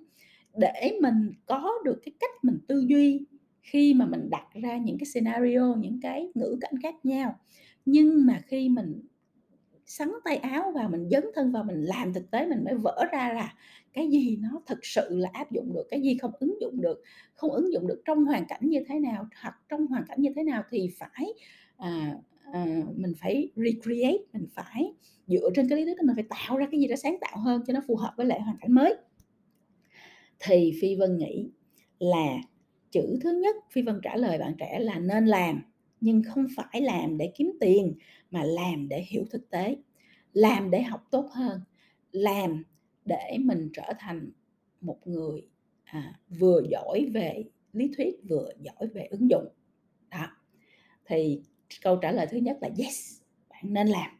để 0.56 0.98
mình 1.02 1.32
có 1.46 1.72
được 1.84 2.00
cái 2.04 2.12
cách 2.20 2.30
mình 2.42 2.58
tư 2.68 2.84
duy 2.88 3.26
khi 3.62 3.94
mà 3.94 4.06
mình 4.06 4.30
đặt 4.30 4.46
ra 4.54 4.76
những 4.78 4.98
cái 4.98 5.06
scenario, 5.06 5.74
những 5.74 6.00
cái 6.02 6.28
ngữ 6.34 6.58
cảnh 6.60 6.74
khác 6.82 6.94
nhau. 7.04 7.38
Nhưng 7.84 8.26
mà 8.26 8.42
khi 8.46 8.68
mình 8.68 9.02
sắn 9.86 10.12
tay 10.24 10.36
áo 10.36 10.72
vào, 10.74 10.88
mình 10.88 11.08
dấn 11.10 11.24
thân 11.34 11.52
vào, 11.52 11.64
mình 11.64 11.82
làm 11.82 12.12
thực 12.12 12.30
tế 12.30 12.46
mình 12.46 12.64
mới 12.64 12.74
vỡ 12.74 13.04
ra 13.12 13.32
là 13.32 13.54
cái 13.92 14.08
gì 14.10 14.36
nó 14.40 14.62
thực 14.66 14.78
sự 14.82 15.08
là 15.10 15.30
áp 15.32 15.52
dụng 15.52 15.72
được, 15.74 15.84
cái 15.90 16.00
gì 16.02 16.18
không 16.18 16.32
ứng 16.40 16.60
dụng 16.60 16.80
được, 16.80 17.02
không 17.34 17.50
ứng 17.50 17.72
dụng 17.72 17.86
được 17.86 18.02
trong 18.04 18.24
hoàn 18.24 18.46
cảnh 18.48 18.60
như 18.62 18.84
thế 18.88 18.98
nào, 18.98 19.28
hoặc 19.42 19.54
trong 19.68 19.86
hoàn 19.86 20.04
cảnh 20.08 20.20
như 20.20 20.30
thế 20.36 20.42
nào 20.42 20.62
thì 20.70 20.90
phải, 20.98 21.26
à, 21.76 22.16
à, 22.52 22.66
mình 22.96 23.12
phải 23.18 23.50
recreate, 23.56 24.18
mình 24.32 24.46
phải 24.54 24.92
dựa 25.26 25.50
trên 25.54 25.68
cái 25.68 25.78
lý 25.78 25.84
thuyết 25.84 25.96
đó 25.96 26.02
mình 26.06 26.16
phải 26.16 26.24
tạo 26.28 26.58
ra 26.58 26.66
cái 26.70 26.80
gì 26.80 26.86
đó 26.86 26.96
sáng 26.96 27.16
tạo 27.20 27.38
hơn 27.38 27.62
cho 27.66 27.72
nó 27.72 27.80
phù 27.86 27.96
hợp 27.96 28.12
với 28.16 28.26
lại 28.26 28.40
hoàn 28.40 28.56
cảnh 28.60 28.72
mới. 28.72 28.94
Thì 30.38 30.72
Phi 30.80 30.96
Vân 30.96 31.18
nghĩ 31.18 31.50
là 31.98 32.38
chữ 32.90 33.18
thứ 33.22 33.32
nhất 33.42 33.56
Phi 33.70 33.82
Vân 33.82 34.00
trả 34.02 34.16
lời 34.16 34.38
bạn 34.38 34.54
trẻ 34.58 34.78
là 34.78 34.98
nên 34.98 35.26
làm, 35.26 35.62
nhưng 36.00 36.22
không 36.22 36.46
phải 36.56 36.82
làm 36.82 37.18
để 37.18 37.32
kiếm 37.36 37.52
tiền 37.60 37.94
mà 38.36 38.44
làm 38.44 38.88
để 38.88 39.04
hiểu 39.08 39.24
thực 39.30 39.50
tế, 39.50 39.76
làm 40.32 40.70
để 40.70 40.82
học 40.82 41.06
tốt 41.10 41.28
hơn, 41.32 41.60
làm 42.12 42.64
để 43.04 43.38
mình 43.40 43.70
trở 43.72 43.92
thành 43.98 44.30
một 44.80 44.98
người, 45.04 45.48
à, 45.84 46.20
vừa 46.38 46.62
giỏi 46.70 47.10
về 47.14 47.44
lý 47.72 47.90
thuyết, 47.96 48.16
vừa 48.28 48.48
giỏi 48.60 48.88
về 48.94 49.06
ứng 49.10 49.30
dụng. 49.30 49.48
Đó, 50.10 50.26
thì 51.06 51.42
câu 51.82 51.96
trả 51.96 52.12
lời 52.12 52.26
thứ 52.30 52.38
nhất 52.38 52.58
là 52.60 52.70
yes, 52.78 53.20
bạn 53.50 53.72
nên 53.72 53.88
làm, 53.88 54.10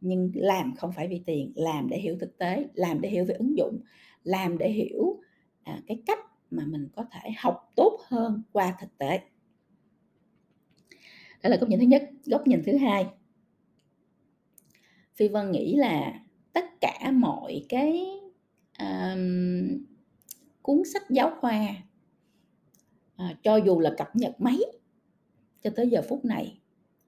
nhưng 0.00 0.30
làm 0.34 0.74
không 0.76 0.92
phải 0.92 1.08
vì 1.08 1.22
tiền, 1.26 1.52
làm 1.56 1.88
để 1.88 1.98
hiểu 1.98 2.16
thực 2.20 2.38
tế, 2.38 2.66
làm 2.74 3.00
để 3.00 3.08
hiểu 3.08 3.24
về 3.24 3.34
ứng 3.34 3.58
dụng, 3.58 3.80
làm 4.24 4.58
để 4.58 4.70
hiểu, 4.70 5.20
à, 5.62 5.80
cái 5.86 6.02
cách 6.06 6.20
mà 6.50 6.64
mình 6.66 6.88
có 6.96 7.04
thể 7.12 7.30
học 7.38 7.72
tốt 7.76 8.00
hơn 8.06 8.42
qua 8.52 8.76
thực 8.80 8.98
tế. 8.98 9.20
Đó 11.42 11.50
là 11.50 11.56
góc 11.56 11.68
nhìn 11.68 11.80
thứ 11.80 11.86
nhất. 11.86 12.10
Góc 12.26 12.46
nhìn 12.46 12.62
thứ 12.66 12.76
hai 12.76 13.06
Phi 15.16 15.28
Vân 15.28 15.52
nghĩ 15.52 15.76
là 15.76 16.20
tất 16.52 16.64
cả 16.80 17.10
mọi 17.14 17.64
cái, 17.68 18.06
um, 18.78 19.84
cuốn 20.62 20.82
sách 20.92 21.10
giáo 21.10 21.36
khoa 21.40 21.66
à, 23.16 23.36
cho 23.42 23.56
dù 23.56 23.80
là 23.80 23.94
cập 23.98 24.16
nhật 24.16 24.40
mấy 24.40 24.66
cho 25.62 25.70
tới 25.76 25.88
giờ 25.88 26.02
phút 26.08 26.24
này 26.24 26.60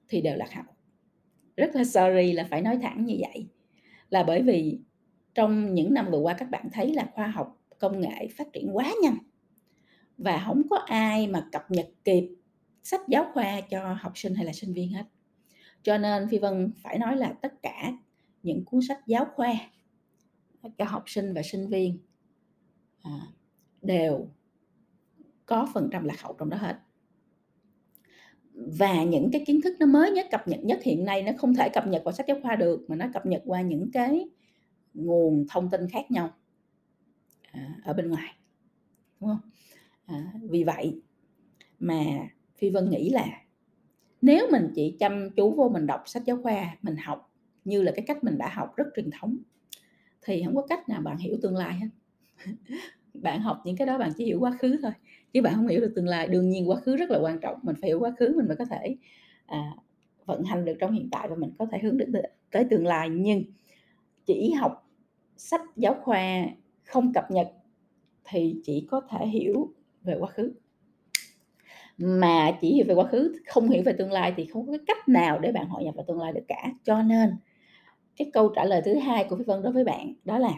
thì 0.07 0.21
đều 0.21 0.35
lạc 0.35 0.53
hậu. 0.53 0.65
Rất 1.57 1.75
là 1.75 1.83
sorry 1.83 2.31
là 2.31 2.47
phải 2.49 2.61
nói 2.61 2.79
thẳng 2.81 3.05
như 3.05 3.17
vậy, 3.19 3.47
là 4.09 4.23
bởi 4.23 4.41
vì 4.41 4.79
trong 5.35 5.73
những 5.73 5.93
năm 5.93 6.07
vừa 6.11 6.19
qua 6.19 6.33
các 6.33 6.49
bạn 6.49 6.67
thấy 6.73 6.93
là 6.93 7.09
khoa 7.13 7.27
học 7.27 7.61
công 7.79 7.99
nghệ 7.99 8.27
phát 8.37 8.53
triển 8.53 8.77
quá 8.77 8.93
nhanh 9.03 9.17
và 10.17 10.43
không 10.45 10.61
có 10.69 10.77
ai 10.77 11.27
mà 11.27 11.47
cập 11.51 11.71
nhật 11.71 11.89
kịp 12.03 12.35
sách 12.83 13.01
giáo 13.07 13.31
khoa 13.33 13.61
cho 13.61 13.97
học 14.01 14.11
sinh 14.15 14.35
hay 14.35 14.45
là 14.45 14.53
sinh 14.53 14.73
viên 14.73 14.93
hết. 14.93 15.03
Cho 15.89 15.97
nên 15.97 16.27
Phi 16.29 16.37
Vân 16.37 16.71
phải 16.83 16.99
nói 16.99 17.17
là 17.17 17.33
tất 17.41 17.61
cả 17.61 17.93
những 18.43 18.65
cuốn 18.65 18.81
sách 18.87 18.99
giáo 19.07 19.25
khoa 19.35 19.53
cho 20.77 20.85
học 20.85 21.03
sinh 21.07 21.33
và 21.33 21.41
sinh 21.43 21.67
viên, 21.67 21.97
à, 23.01 23.11
đều 23.81 24.27
có 25.45 25.67
phần 25.73 25.89
trăm 25.91 26.03
lạc 26.03 26.21
hậu 26.21 26.35
trong 26.39 26.49
đó 26.49 26.57
hết. 26.57 26.79
Và 28.53 29.03
những 29.03 29.29
cái 29.31 29.43
kiến 29.47 29.61
thức 29.61 29.75
nó 29.79 29.85
mới 29.85 30.11
nhất, 30.11 30.27
cập 30.31 30.47
nhật 30.47 30.59
nhất 30.63 30.79
hiện 30.83 31.05
nay 31.05 31.23
nó 31.23 31.31
không 31.37 31.55
thể 31.55 31.69
cập 31.69 31.87
nhật 31.87 32.01
vào 32.05 32.11
sách 32.11 32.25
giáo 32.27 32.37
khoa 32.41 32.55
được, 32.55 32.85
mà 32.87 32.95
nó 32.95 33.05
cập 33.13 33.25
nhật 33.25 33.41
qua 33.45 33.61
những 33.61 33.91
cái 33.93 34.29
nguồn 34.93 35.45
thông 35.49 35.69
tin 35.69 35.89
khác 35.89 36.11
nhau, 36.11 36.33
à, 37.51 37.75
ở 37.83 37.93
bên 37.93 38.09
ngoài, 38.09 38.33
đúng 39.19 39.29
không 39.29 39.51
À, 40.05 40.33
vì 40.41 40.63
vậy 40.63 41.01
mà 41.79 42.03
Phi 42.55 42.69
Vân 42.69 42.89
nghĩ 42.89 43.09
là 43.09 43.41
nếu 44.21 44.47
mình 44.51 44.71
chỉ 44.75 44.95
chăm 44.99 45.29
chú 45.29 45.51
vô 45.51 45.69
mình 45.69 45.87
đọc 45.87 46.03
sách 46.05 46.23
giáo 46.25 46.37
khoa, 46.43 46.77
mình 46.81 46.95
học 46.97 47.31
như 47.65 47.81
là 47.81 47.91
cái 47.95 48.05
cách 48.07 48.23
mình 48.23 48.37
đã 48.37 48.49
học 48.53 48.75
rất 48.75 48.85
truyền 48.95 49.09
thống, 49.19 49.37
thì 50.21 50.43
không 50.45 50.55
có 50.55 50.67
cách 50.69 50.89
nào 50.89 51.01
bạn 51.01 51.17
hiểu 51.17 51.37
tương 51.41 51.55
lai 51.55 51.73
hết. 51.79 51.87
Bạn 53.13 53.41
học 53.41 53.61
những 53.65 53.77
cái 53.77 53.87
đó 53.87 53.97
bạn 53.97 54.11
chỉ 54.17 54.25
hiểu 54.25 54.39
quá 54.39 54.51
khứ 54.59 54.77
thôi, 54.81 54.91
chứ 55.33 55.41
bạn 55.41 55.55
không 55.55 55.67
hiểu 55.67 55.81
được 55.81 55.93
tương 55.95 56.07
lai. 56.07 56.27
Đương 56.27 56.49
nhiên 56.49 56.69
quá 56.69 56.77
khứ 56.77 56.95
rất 56.95 57.09
là 57.11 57.19
quan 57.19 57.39
trọng, 57.39 57.59
mình 57.63 57.75
phải 57.81 57.89
hiểu 57.89 57.99
quá 57.99 58.11
khứ 58.19 58.33
mình 58.37 58.47
mới 58.47 58.57
có 58.57 58.65
thể, 58.65 58.95
à, 59.45 59.75
vận 60.25 60.43
hành 60.43 60.65
được 60.65 60.77
trong 60.79 60.91
hiện 60.91 61.09
tại 61.11 61.27
và 61.29 61.35
mình 61.35 61.51
có 61.59 61.65
thể 61.71 61.79
hướng 61.79 61.97
đến 61.97 62.11
tới 62.51 62.65
tương 62.69 62.87
lai. 62.87 63.09
Nhưng 63.09 63.43
chỉ 64.25 64.51
học 64.51 64.89
sách 65.37 65.61
giáo 65.75 65.95
khoa 66.03 66.45
không 66.83 67.13
cập 67.13 67.31
nhật 67.31 67.47
thì 68.23 68.55
chỉ 68.63 68.87
có 68.91 69.01
thể 69.09 69.27
hiểu 69.27 69.73
về 70.03 70.15
quá 70.19 70.29
khứ. 70.29 70.53
Mà 71.99 72.57
chỉ 72.61 72.73
hiểu 72.73 72.85
về 72.87 72.93
quá 72.93 73.05
khứ, 73.05 73.35
không 73.47 73.69
hiểu 73.69 73.83
về 73.85 73.93
tương 73.93 74.11
lai 74.11 74.33
thì 74.37 74.45
không 74.45 74.65
có 74.65 74.71
cái 74.71 74.79
cách 74.87 75.09
nào 75.09 75.39
để 75.39 75.51
bạn 75.51 75.69
hội 75.69 75.83
nhập 75.83 75.95
vào 75.95 76.05
tương 76.07 76.19
lai 76.19 76.33
được 76.33 76.45
cả. 76.47 76.71
Cho 76.83 77.01
nên 77.01 77.29
cái 78.15 78.29
câu 78.33 78.49
trả 78.55 78.65
lời 78.65 78.81
thứ 78.85 78.95
hai 78.95 79.23
của 79.23 79.35
Phi 79.35 79.43
Vân 79.43 79.61
đối 79.61 79.73
với 79.73 79.83
bạn 79.83 80.13
đó 80.25 80.39
là 80.39 80.53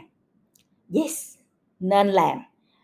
yes, 0.95 1.37
nên 1.79 2.07
làm, 2.07 2.37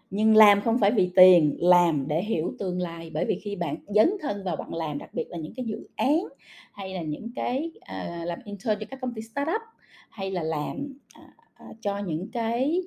nhưng 0.09 0.35
làm 0.35 0.61
không 0.61 0.79
phải 0.79 0.91
vì 0.91 1.11
tiền 1.15 1.57
làm 1.59 2.07
để 2.07 2.23
hiểu 2.23 2.53
tương 2.59 2.81
lai 2.81 3.11
bởi 3.13 3.25
vì 3.25 3.39
khi 3.39 3.55
bạn 3.55 3.77
dấn 3.87 4.11
thân 4.21 4.43
vào 4.43 4.55
bạn 4.55 4.73
làm 4.73 4.97
đặc 4.97 5.13
biệt 5.13 5.25
là 5.29 5.37
những 5.37 5.53
cái 5.55 5.65
dự 5.65 5.87
án 5.95 6.19
hay 6.73 6.93
là 6.93 7.01
những 7.01 7.31
cái 7.35 7.71
uh, 7.75 8.27
làm 8.27 8.39
intern 8.45 8.79
cho 8.79 8.85
các 8.89 8.99
công 9.01 9.13
ty 9.13 9.21
startup 9.21 9.61
hay 10.09 10.31
là 10.31 10.43
làm 10.43 10.93
uh, 11.19 11.75
cho 11.81 11.97
những 11.97 12.31
cái 12.31 12.81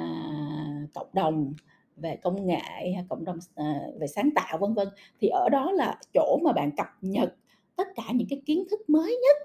uh, 0.00 0.92
cộng 0.94 1.08
đồng 1.12 1.54
về 1.96 2.16
công 2.16 2.46
nghệ 2.46 2.92
hay 2.94 3.04
cộng 3.08 3.24
đồng 3.24 3.38
à, 3.54 3.80
về 4.00 4.06
sáng 4.06 4.30
tạo 4.34 4.58
vân 4.58 4.74
vân. 4.74 4.88
Thì 5.20 5.28
ở 5.28 5.48
đó 5.48 5.72
là 5.72 5.98
chỗ 6.14 6.38
mà 6.44 6.52
bạn 6.52 6.70
cập 6.76 6.86
nhật 7.00 7.34
tất 7.76 7.88
cả 7.94 8.02
những 8.14 8.28
cái 8.30 8.42
kiến 8.46 8.64
thức 8.70 8.90
mới 8.90 9.18
nhất 9.22 9.36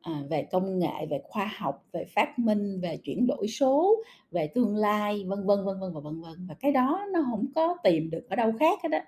à, 0.00 0.22
về 0.30 0.42
công 0.52 0.78
nghệ 0.78 1.06
về 1.10 1.20
khoa 1.24 1.52
học 1.56 1.84
về 1.92 2.04
phát 2.04 2.38
minh 2.38 2.80
về 2.80 2.96
chuyển 2.96 3.26
đổi 3.26 3.48
số 3.48 4.02
về 4.30 4.46
tương 4.46 4.76
lai 4.76 5.24
vân 5.26 5.46
vân 5.46 5.64
vân 5.64 5.80
vân 5.80 5.92
và 5.94 6.00
vân 6.00 6.20
vân. 6.20 6.46
Và 6.48 6.54
cái 6.60 6.72
đó 6.72 7.06
nó 7.12 7.26
không 7.30 7.46
có 7.54 7.76
tìm 7.84 8.10
được 8.10 8.26
ở 8.30 8.36
đâu 8.36 8.52
khác 8.60 8.78
hết 8.82 8.88
đó 8.88 8.98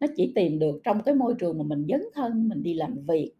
nó 0.00 0.06
chỉ 0.16 0.32
tìm 0.34 0.58
được 0.58 0.80
trong 0.84 1.02
cái 1.02 1.14
môi 1.14 1.34
trường 1.38 1.58
mà 1.58 1.64
mình 1.64 1.86
dấn 1.88 2.02
thân 2.14 2.48
mình 2.48 2.62
đi 2.62 2.74
làm 2.74 3.06
việc 3.06 3.32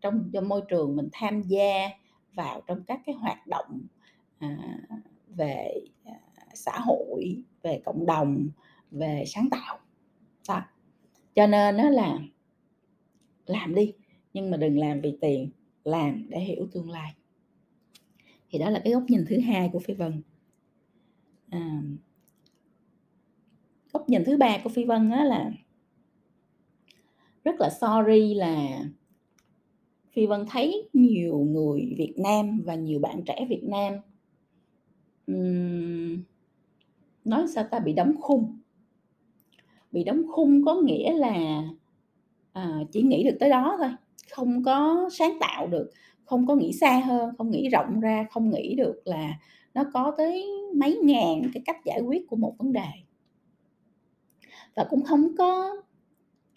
trong, 0.00 0.30
trong 0.32 0.48
môi 0.48 0.60
trường 0.68 0.96
mình 0.96 1.08
tham 1.12 1.42
gia 1.42 1.88
vào 2.34 2.60
trong 2.66 2.82
các 2.86 3.00
cái 3.06 3.14
hoạt 3.14 3.46
động 3.46 3.80
à, 4.38 4.58
về 5.28 5.74
à, 6.04 6.12
xã 6.56 6.78
hội 6.78 7.42
về 7.62 7.80
cộng 7.84 8.06
đồng 8.06 8.48
về 8.90 9.24
sáng 9.26 9.48
tạo. 9.50 9.78
Đó. 10.48 10.62
cho 11.34 11.46
nên 11.46 11.76
nó 11.76 11.90
là 11.90 12.18
làm 13.46 13.74
đi 13.74 13.92
nhưng 14.34 14.50
mà 14.50 14.56
đừng 14.56 14.78
làm 14.78 15.00
vì 15.00 15.16
tiền 15.20 15.50
làm 15.84 16.26
để 16.28 16.40
hiểu 16.40 16.68
tương 16.72 16.90
lai. 16.90 17.14
Thì 18.50 18.58
đó 18.58 18.70
là 18.70 18.80
cái 18.84 18.92
góc 18.92 19.02
nhìn 19.08 19.24
thứ 19.28 19.40
hai 19.40 19.70
của 19.72 19.78
phi 19.78 19.94
vân. 19.94 20.22
À, 21.50 21.82
góc 23.92 24.08
nhìn 24.08 24.24
thứ 24.24 24.36
ba 24.36 24.58
của 24.64 24.70
phi 24.70 24.84
vân 24.84 25.10
đó 25.10 25.24
là 25.24 25.50
rất 27.44 27.54
là 27.58 27.70
sorry 27.70 28.34
là 28.34 28.84
phi 30.12 30.26
vân 30.26 30.46
thấy 30.50 30.88
nhiều 30.92 31.38
người 31.38 31.94
việt 31.96 32.14
nam 32.16 32.60
và 32.64 32.74
nhiều 32.74 32.98
bạn 32.98 33.22
trẻ 33.26 33.46
việt 33.48 33.62
nam 33.62 33.94
um, 35.26 36.22
nói 37.26 37.46
sao 37.54 37.64
ta? 37.70 37.78
Bị 37.78 37.92
đóng 37.92 38.14
khung. 38.20 38.58
Bị 39.92 40.04
đóng 40.04 40.22
khung 40.30 40.64
có 40.64 40.74
nghĩa 40.74 41.14
là 41.14 41.62
à, 42.52 42.78
chỉ 42.92 43.02
nghĩ 43.02 43.24
được 43.24 43.36
tới 43.40 43.50
đó 43.50 43.76
thôi. 43.78 43.90
Không 44.30 44.62
có 44.64 45.08
sáng 45.12 45.38
tạo 45.40 45.66
được 45.66 45.90
không 46.26 46.46
có 46.46 46.54
nghĩ 46.54 46.72
xa 46.72 46.98
hơn 46.98 47.34
không 47.38 47.50
nghĩ 47.50 47.68
rộng 47.68 48.00
ra 48.00 48.26
không 48.30 48.50
nghĩ 48.50 48.74
được 48.74 49.02
là 49.04 49.38
nó 49.74 49.84
có 49.94 50.14
tới 50.18 50.46
mấy 50.74 51.00
ngàn 51.02 51.42
cái 51.54 51.62
cách 51.66 51.84
giải 51.84 52.00
quyết 52.00 52.28
của 52.28 52.36
một 52.36 52.54
vấn 52.58 52.72
đề. 52.72 52.88
Và 54.74 54.86
cũng 54.90 55.02
không 55.02 55.36
có 55.38 55.76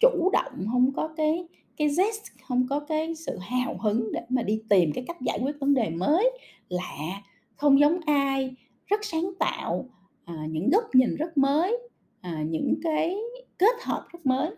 chủ 0.00 0.30
động 0.32 0.66
không 0.72 0.92
có 0.92 1.08
cái 1.16 1.48
cái 1.76 1.88
zest 1.88 2.30
không 2.48 2.66
có 2.70 2.80
cái 2.80 3.14
sự 3.14 3.38
hào 3.38 3.78
hứng 3.78 4.12
để 4.12 4.20
mà 4.28 4.42
đi 4.42 4.62
tìm 4.68 4.92
cái 4.92 5.04
cách 5.06 5.20
giải 5.20 5.40
quyết 5.42 5.60
vấn 5.60 5.74
đề 5.74 5.90
mới. 5.90 6.30
Lạ 6.68 7.22
không 7.56 7.80
giống 7.80 8.00
ai 8.06 8.54
rất 8.86 9.04
sáng 9.04 9.30
tạo 9.38 9.88
à, 10.36 10.46
những 10.50 10.70
góc 10.70 10.84
nhìn 10.94 11.16
rất 11.16 11.38
mới 11.38 11.78
à, 12.20 12.42
những 12.42 12.74
cái 12.82 13.16
kết 13.58 13.76
hợp 13.82 14.06
rất 14.12 14.26
mới. 14.26 14.50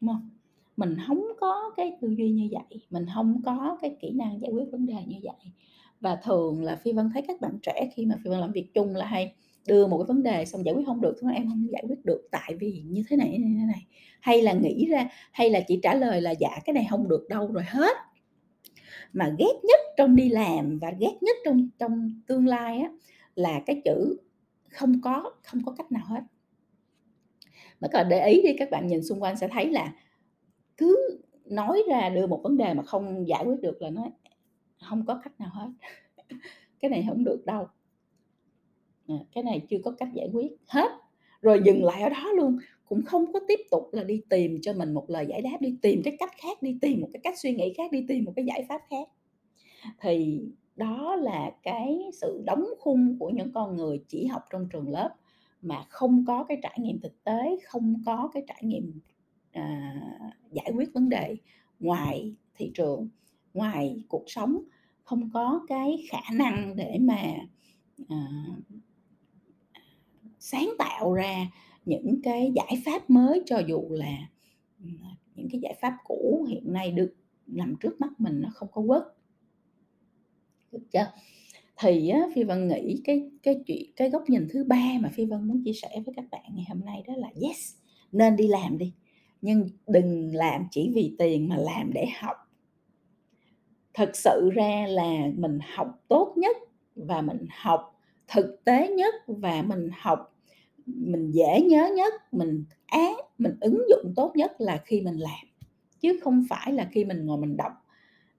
Đúng 0.00 0.10
không? 0.12 0.30
Mình 0.76 0.96
không 1.06 1.22
có 1.40 1.70
cái 1.76 1.96
tư 2.00 2.08
duy 2.08 2.30
như 2.30 2.48
vậy 2.52 2.80
mình 2.90 3.06
không 3.14 3.42
có 3.44 3.78
cái 3.82 3.96
kỹ 4.00 4.10
năng 4.10 4.40
giải 4.40 4.50
quyết 4.50 4.64
vấn 4.72 4.86
đề 4.86 4.96
như 5.06 5.16
vậy. 5.22 5.52
Và 6.00 6.16
thường 6.16 6.64
là 6.64 6.76
phi 6.76 6.92
vân 6.92 7.10
thấy 7.12 7.22
các 7.28 7.40
bạn 7.40 7.58
trẻ 7.62 7.90
khi 7.94 8.06
mà 8.06 8.14
phi 8.24 8.30
vân 8.30 8.40
làm 8.40 8.52
việc 8.52 8.74
chung 8.74 8.96
là 8.96 9.06
hay 9.06 9.34
đưa 9.66 9.86
một 9.86 9.98
cái 9.98 10.04
vấn 10.06 10.22
đề 10.22 10.44
xong 10.44 10.64
giải 10.64 10.74
quyết 10.74 10.86
không 10.86 11.00
được 11.00 11.14
thì 11.20 11.28
em 11.34 11.48
không 11.48 11.66
giải 11.70 11.84
quyết 11.88 12.04
được 12.04 12.28
tại 12.30 12.56
vì 12.60 12.82
như 12.86 13.02
thế 13.08 13.16
này 13.16 13.38
như 13.38 13.56
thế 13.60 13.66
này. 13.66 13.86
Hay 14.20 14.42
là 14.42 14.52
nghĩ 14.52 14.86
ra 14.86 15.08
hay 15.32 15.50
là 15.50 15.60
chỉ 15.68 15.80
trả 15.82 15.94
lời 15.94 16.20
là 16.20 16.30
dạ 16.30 16.58
cái 16.64 16.74
này 16.74 16.86
không 16.90 17.08
được 17.08 17.26
đâu 17.28 17.52
rồi 17.52 17.64
hết. 17.66 17.96
Mà 19.12 19.34
ghét 19.38 19.54
nhất 19.62 19.80
trong 19.96 20.16
đi 20.16 20.28
làm 20.28 20.78
và 20.78 20.92
ghét 21.00 21.18
nhất 21.20 21.36
trong 21.44 21.68
trong 21.78 22.20
tương 22.26 22.46
lai 22.46 22.78
á 22.78 22.90
là 23.34 23.60
cái 23.66 23.82
chữ 23.84 24.16
không 24.74 25.00
có 25.00 25.32
không 25.42 25.64
có 25.64 25.72
cách 25.72 25.92
nào 25.92 26.04
hết. 26.06 26.20
Mà 27.80 27.88
các 27.92 27.98
bạn 27.98 28.08
để 28.08 28.28
ý 28.28 28.42
đi 28.42 28.56
các 28.58 28.70
bạn 28.70 28.86
nhìn 28.86 29.04
xung 29.04 29.22
quanh 29.22 29.36
sẽ 29.36 29.48
thấy 29.48 29.70
là 29.70 29.94
cứ 30.76 31.20
nói 31.44 31.82
ra 31.88 32.08
đưa 32.08 32.26
một 32.26 32.40
vấn 32.42 32.56
đề 32.56 32.74
mà 32.74 32.82
không 32.82 33.28
giải 33.28 33.44
quyết 33.44 33.60
được 33.60 33.82
là 33.82 33.90
nói 33.90 34.10
không 34.82 35.06
có 35.06 35.20
cách 35.24 35.40
nào 35.40 35.50
hết. 35.52 35.70
Cái 36.80 36.90
này 36.90 37.04
không 37.08 37.24
được 37.24 37.46
đâu. 37.46 37.66
À, 39.08 39.14
cái 39.34 39.44
này 39.44 39.66
chưa 39.68 39.78
có 39.84 39.90
cách 39.98 40.08
giải 40.14 40.28
quyết 40.32 40.52
hết. 40.66 40.90
Rồi 41.42 41.60
dừng 41.64 41.84
lại 41.84 42.02
ở 42.02 42.08
đó 42.08 42.32
luôn. 42.32 42.58
Cũng 42.84 43.02
không 43.02 43.32
có 43.32 43.40
tiếp 43.48 43.60
tục 43.70 43.88
là 43.92 44.04
đi 44.04 44.22
tìm 44.28 44.58
cho 44.62 44.72
mình 44.72 44.94
một 44.94 45.10
lời 45.10 45.26
giải 45.26 45.42
đáp 45.42 45.56
đi 45.60 45.76
tìm 45.82 46.02
cái 46.04 46.16
cách 46.18 46.30
khác 46.36 46.62
đi 46.62 46.78
tìm 46.80 47.00
một 47.00 47.08
cái 47.12 47.20
cách 47.24 47.38
suy 47.38 47.54
nghĩ 47.54 47.72
khác 47.76 47.92
đi 47.92 48.04
tìm 48.08 48.24
một 48.24 48.32
cái 48.36 48.44
giải 48.44 48.66
pháp 48.68 48.80
khác. 48.90 49.08
Thì 50.00 50.40
đó 50.76 51.16
là 51.16 51.50
cái 51.62 52.10
sự 52.20 52.42
đóng 52.46 52.64
khung 52.78 53.18
của 53.18 53.30
những 53.30 53.52
con 53.52 53.76
người 53.76 54.04
chỉ 54.08 54.26
học 54.26 54.42
trong 54.50 54.68
trường 54.72 54.88
lớp 54.88 55.14
mà 55.62 55.84
không 55.88 56.24
có 56.26 56.44
cái 56.44 56.58
trải 56.62 56.78
nghiệm 56.80 57.00
thực 57.00 57.24
tế 57.24 57.58
không 57.66 58.02
có 58.06 58.30
cái 58.34 58.42
trải 58.46 58.62
nghiệm 58.62 59.00
à, 59.52 59.94
giải 60.50 60.72
quyết 60.74 60.92
vấn 60.94 61.08
đề 61.08 61.36
ngoài 61.80 62.34
thị 62.54 62.70
trường 62.74 63.08
ngoài 63.54 64.04
cuộc 64.08 64.24
sống. 64.26 64.58
Không 65.04 65.30
có 65.32 65.64
cái 65.68 66.04
khả 66.10 66.34
năng 66.34 66.76
để 66.76 66.98
mà 67.00 67.22
à, 68.08 68.26
sáng 70.38 70.70
tạo 70.78 71.12
ra 71.12 71.46
những 71.84 72.20
cái 72.22 72.52
giải 72.54 72.82
pháp 72.84 73.10
mới 73.10 73.42
cho 73.46 73.58
dù 73.58 73.82
là 73.90 74.28
những 75.34 75.48
cái 75.50 75.60
giải 75.60 75.74
pháp 75.80 75.96
cũ 76.04 76.46
hiện 76.48 76.72
nay 76.72 76.90
được 76.90 77.14
nằm 77.46 77.74
trước 77.80 78.00
mắt 78.00 78.20
mình 78.20 78.40
nó 78.40 78.48
không 78.54 78.68
có 78.72 78.82
quất 78.86 79.02
được 80.74 80.86
chưa 80.92 81.06
thì 81.76 82.08
á, 82.08 82.20
phi 82.34 82.44
vân 82.44 82.68
nghĩ 82.68 83.00
cái 83.04 83.30
cái 83.42 83.62
chuyện 83.66 83.92
cái 83.96 84.10
góc 84.10 84.22
nhìn 84.28 84.48
thứ 84.52 84.64
ba 84.64 84.92
mà 85.00 85.08
phi 85.08 85.24
vân 85.24 85.48
muốn 85.48 85.62
chia 85.64 85.72
sẻ 85.72 85.88
với 86.06 86.14
các 86.16 86.24
bạn 86.30 86.42
ngày 86.54 86.64
hôm 86.68 86.80
nay 86.84 87.02
đó 87.06 87.14
là 87.16 87.28
yes 87.42 87.74
nên 88.12 88.36
đi 88.36 88.48
làm 88.48 88.78
đi. 88.78 88.92
Nhưng 89.40 89.68
đừng 89.86 90.34
làm 90.34 90.66
chỉ 90.70 90.92
vì 90.94 91.14
tiền 91.18 91.48
mà 91.48 91.56
làm 91.56 91.92
để 91.92 92.06
học. 92.18 92.36
Thực 93.94 94.16
sự 94.16 94.50
ra 94.54 94.86
là 94.88 95.12
mình 95.36 95.58
học 95.74 96.04
tốt 96.08 96.34
nhất 96.36 96.56
và 96.96 97.22
mình 97.22 97.46
học 97.50 98.00
thực 98.28 98.64
tế 98.64 98.88
nhất 98.88 99.14
và 99.26 99.62
mình 99.62 99.90
học 99.98 100.36
mình 100.86 101.30
dễ 101.30 101.60
nhớ 101.60 101.88
nhất 101.96 102.12
mình 102.32 102.64
á 102.86 103.08
mình 103.38 103.56
ứng 103.60 103.82
dụng 103.88 104.12
tốt 104.16 104.32
nhất 104.36 104.52
là 104.58 104.82
khi 104.84 105.00
mình 105.00 105.16
làm. 105.16 105.46
Chứ 106.00 106.20
không 106.22 106.44
phải 106.48 106.72
là 106.72 106.88
khi 106.92 107.04
mình 107.04 107.26
ngồi 107.26 107.38
mình 107.38 107.56
đọc 107.56 107.72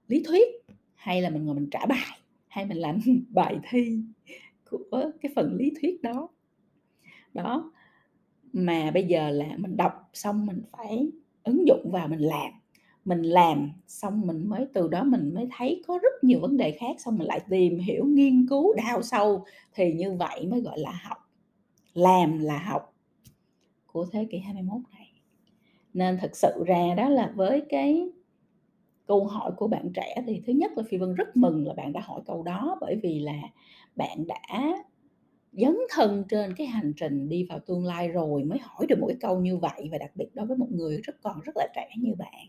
lý 0.08 0.22
thuyết 0.26 0.48
hay 0.94 1.22
là 1.22 1.30
mình 1.30 1.44
ngồi 1.44 1.54
mình 1.54 1.68
trả 1.70 1.86
bài 1.86 2.18
hay 2.56 2.66
mình 2.66 2.78
làm 2.78 2.98
bài 3.28 3.58
thi 3.70 4.00
của 4.70 5.10
cái 5.20 5.32
phần 5.36 5.54
lý 5.54 5.72
thuyết 5.80 6.02
đó. 6.02 6.28
Đó, 7.34 7.72
mà 8.52 8.90
bây 8.90 9.04
giờ 9.04 9.30
là 9.30 9.56
mình 9.56 9.76
đọc 9.76 10.10
xong 10.12 10.46
mình 10.46 10.62
phải 10.72 11.10
ứng 11.44 11.66
dụng 11.66 11.90
vào 11.92 12.08
mình 12.08 12.18
làm. 12.18 12.52
Mình 13.04 13.22
làm 13.22 13.70
xong 13.86 14.26
mình 14.26 14.48
mới, 14.48 14.66
từ 14.74 14.88
đó 14.88 15.04
mình 15.04 15.34
mới 15.34 15.48
thấy 15.56 15.82
có 15.86 15.98
rất 16.02 16.24
nhiều 16.24 16.40
vấn 16.40 16.56
đề 16.56 16.72
khác, 16.80 16.96
xong 16.98 17.18
mình 17.18 17.26
lại 17.26 17.40
tìm 17.48 17.78
hiểu, 17.78 18.04
nghiên 18.04 18.46
cứu 18.48 18.74
đào 18.74 19.02
sâu. 19.02 19.44
Thì 19.74 19.92
như 19.92 20.12
vậy 20.12 20.46
mới 20.46 20.60
gọi 20.60 20.78
là 20.78 21.00
học, 21.04 21.18
làm 21.94 22.38
là 22.38 22.58
học 22.58 22.94
của 23.86 24.06
thế 24.12 24.26
kỷ 24.30 24.38
21 24.38 24.82
này. 24.92 25.12
Nên 25.94 26.18
thật 26.20 26.36
sự 26.36 26.64
ra 26.66 26.94
đó 26.96 27.08
là 27.08 27.32
với 27.34 27.62
cái 27.68 28.10
câu 29.06 29.26
hỏi 29.26 29.52
của 29.56 29.68
bạn 29.68 29.92
trẻ 29.94 30.22
thì 30.26 30.42
thứ 30.46 30.52
nhất 30.52 30.72
là 30.76 30.82
phi 30.88 30.96
vân 30.96 31.14
rất 31.14 31.36
mừng 31.36 31.66
là 31.66 31.74
bạn 31.74 31.92
đã 31.92 32.00
hỏi 32.00 32.20
câu 32.26 32.42
đó 32.42 32.76
bởi 32.80 32.96
vì 33.02 33.18
là 33.18 33.42
bạn 33.96 34.26
đã 34.26 34.76
dấn 35.52 35.76
thân 35.90 36.24
trên 36.28 36.54
cái 36.54 36.66
hành 36.66 36.92
trình 36.96 37.28
đi 37.28 37.44
vào 37.44 37.58
tương 37.66 37.84
lai 37.84 38.08
rồi 38.08 38.44
mới 38.44 38.58
hỏi 38.58 38.86
được 38.88 38.98
một 39.00 39.06
cái 39.06 39.16
câu 39.20 39.40
như 39.40 39.56
vậy 39.56 39.88
và 39.92 39.98
đặc 39.98 40.10
biệt 40.14 40.28
đối 40.34 40.46
với 40.46 40.56
một 40.56 40.68
người 40.70 41.00
rất 41.02 41.16
còn 41.22 41.40
rất 41.40 41.56
là 41.56 41.66
trẻ 41.74 41.90
như 41.98 42.14
bạn. 42.14 42.46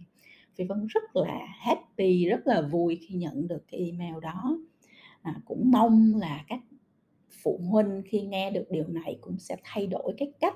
Phi 0.56 0.64
vân 0.64 0.88
rất 0.88 1.16
là 1.16 1.48
happy 1.50 2.26
rất 2.26 2.48
là 2.48 2.62
vui 2.62 3.00
khi 3.08 3.16
nhận 3.16 3.48
được 3.48 3.64
cái 3.72 3.80
email 3.80 4.16
đó. 4.22 4.58
À, 5.22 5.36
cũng 5.46 5.72
mong 5.72 6.16
là 6.16 6.44
các 6.48 6.60
phụ 7.44 7.60
huynh 7.72 8.02
khi 8.06 8.22
nghe 8.22 8.52
được 8.52 8.66
điều 8.72 8.88
này 8.88 9.18
cũng 9.22 9.40
sẽ 9.40 9.56
thay 9.64 9.88
đổi 9.88 10.14
cái 10.18 10.32
cách 10.40 10.56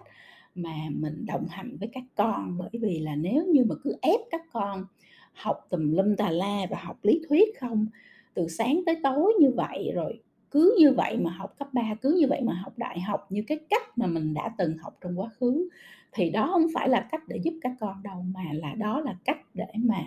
mà 0.55 0.75
mình 0.91 1.25
đồng 1.25 1.47
hành 1.49 1.77
với 1.77 1.89
các 1.93 2.03
con 2.15 2.57
bởi 2.57 2.69
vì 2.73 2.99
là 2.99 3.15
nếu 3.15 3.45
như 3.45 3.63
mà 3.65 3.75
cứ 3.83 3.97
ép 4.01 4.19
các 4.31 4.41
con 4.53 4.85
học 5.33 5.67
tùm 5.69 5.91
lum 5.91 6.15
tà 6.15 6.29
la 6.29 6.65
và 6.69 6.77
học 6.83 6.97
lý 7.03 7.21
thuyết 7.29 7.59
không 7.59 7.87
từ 8.33 8.47
sáng 8.47 8.81
tới 8.85 8.95
tối 9.03 9.33
như 9.39 9.51
vậy 9.55 9.91
rồi 9.95 10.21
cứ 10.51 10.75
như 10.79 10.91
vậy 10.91 11.17
mà 11.17 11.31
học 11.31 11.55
cấp 11.59 11.67
3 11.73 11.81
cứ 12.01 12.15
như 12.19 12.27
vậy 12.27 12.41
mà 12.41 12.53
học 12.53 12.73
đại 12.77 12.99
học 12.99 13.27
như 13.29 13.43
cái 13.47 13.59
cách 13.69 13.97
mà 13.97 14.07
mình 14.07 14.33
đã 14.33 14.51
từng 14.57 14.77
học 14.77 14.97
trong 15.01 15.19
quá 15.19 15.29
khứ 15.39 15.69
thì 16.11 16.29
đó 16.29 16.47
không 16.51 16.67
phải 16.73 16.89
là 16.89 17.07
cách 17.11 17.21
để 17.27 17.37
giúp 17.43 17.53
các 17.61 17.71
con 17.79 18.03
đâu 18.03 18.25
mà 18.33 18.43
là 18.53 18.73
đó 18.75 18.99
là 18.99 19.15
cách 19.25 19.39
để 19.53 19.67
mà 19.75 20.03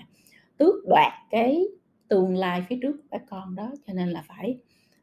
tước 0.57 0.75
đoạt 0.89 1.13
cái 1.31 1.65
tương 2.09 2.37
lai 2.37 2.65
phía 2.69 2.79
trước 2.83 2.93
của 2.93 3.09
các 3.11 3.23
con 3.31 3.55
đó 3.55 3.73
cho 3.87 3.93
nên 3.93 4.09
là 4.09 4.25
phải 4.27 4.59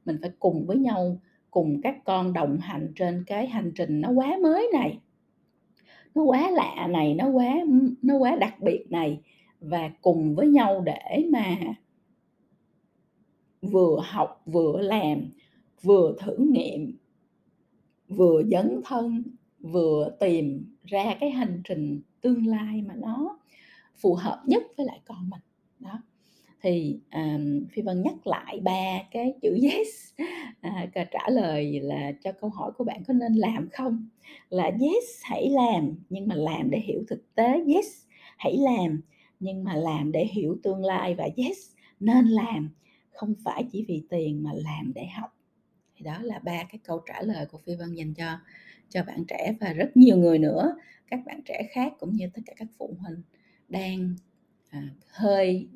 mình 0.06 0.18
phải 0.22 0.32
cùng 0.40 0.66
với 0.68 0.78
nhau 0.78 1.18
cùng 1.52 1.82
các 1.84 2.04
con 2.06 2.34
đồng 2.34 2.58
hành 2.58 2.92
trên 2.96 3.24
cái 3.28 3.48
hành 3.48 3.72
trình 3.76 4.02
nó 4.02 4.10
quá 4.10 4.38
mới 4.44 4.70
này. 4.74 5.00
Nó 6.16 6.24
quá 6.24 6.52
lạ 6.52 6.88
này, 6.90 7.14
nó 7.14 7.28
quá 7.28 7.56
nó 8.02 8.18
quá 8.18 8.36
đặc 8.36 8.60
biệt 8.60 8.86
này 8.90 9.20
và 9.62 9.92
cùng 10.02 10.36
với 10.36 10.48
nhau 10.48 10.82
để 10.86 11.26
mà 11.32 11.58
vừa 13.62 14.02
học, 14.04 14.42
vừa 14.46 14.82
làm, 14.82 15.30
vừa 15.82 16.16
thử 16.20 16.36
nghiệm, 16.38 16.98
vừa 18.08 18.44
dấn 18.52 18.82
thân, 18.86 19.24
vừa 19.60 20.12
tìm 20.20 20.76
ra 20.84 21.16
cái 21.20 21.30
hành 21.30 21.62
trình 21.64 22.02
tương 22.22 22.48
lai 22.48 22.82
mà 22.82 22.96
nó 22.96 23.40
phù 23.96 24.16
hợp 24.16 24.42
nhất 24.46 24.64
với 24.78 24.86
lại 24.86 25.00
con 25.06 25.30
mình. 25.30 25.42
Đó. 25.80 26.02
Thì, 26.62 27.00
um, 27.14 27.66
Phi 27.72 27.82
Vân 27.82 28.02
nhắc 28.02 28.28
lại 28.28 28.60
ba 28.60 29.04
cái 29.12 29.34
chữ 29.42 29.58
yes, 29.64 29.88
à, 30.62 30.88
trả 30.94 31.30
lời 31.30 31.80
là 31.80 32.12
cho 32.24 32.32
câu 32.32 32.50
hỏi 32.50 32.72
của 32.78 32.84
bạn 32.84 33.04
có 33.08 33.14
nên 33.14 33.34
làm 33.34 33.70
không? 33.72 34.08
Là 34.50 34.66
yes, 34.66 35.22
hãy 35.24 35.50
làm, 35.50 35.94
nhưng 36.10 36.28
mà 36.28 36.36
làm 36.36 36.70
để 36.70 36.80
hiểu 36.80 37.04
thực 37.08 37.36
tế. 37.36 37.64
Yes, 37.76 38.04
hãy 38.38 38.58
làm, 38.58 39.02
nhưng 39.42 39.64
mà 39.64 39.76
làm 39.76 40.12
để 40.12 40.26
hiểu 40.26 40.58
tương 40.64 40.86
lai 40.86 41.16
và 41.16 41.30
yes, 41.38 41.58
nên 42.00 42.26
làm, 42.26 42.70
không 43.10 43.34
phải 43.44 43.66
chỉ 43.72 43.86
vì 43.88 44.04
tiền 44.10 44.44
mà 44.44 44.52
làm 44.54 44.94
để 44.96 45.06
học. 45.06 45.38
Thì 45.96 46.04
đó 46.04 46.18
là 46.22 46.40
ba 46.40 46.64
cái 46.64 46.80
câu 46.84 47.02
trả 47.08 47.22
lời 47.22 47.46
của 47.46 47.58
Phi 47.58 47.76
Vân 47.76 47.94
dành 47.94 48.14
cho 48.14 48.38
cho 48.90 49.04
bạn 49.04 49.26
trẻ 49.28 49.56
và 49.60 49.74
rất 49.74 49.98
nhiều 49.98 50.18
người 50.18 50.40
nữa, 50.40 50.76
các 51.08 51.20
bạn 51.26 51.42
trẻ 51.46 51.68
khác 51.72 51.94
cũng 52.00 52.14
như 52.14 52.30
tất 52.34 52.42
cả 52.46 52.54
các 52.58 52.68
phụ 52.78 52.96
huynh 53.00 53.22
đang, 53.70 54.16
à, 54.70 54.90
hơi, 55.08 55.68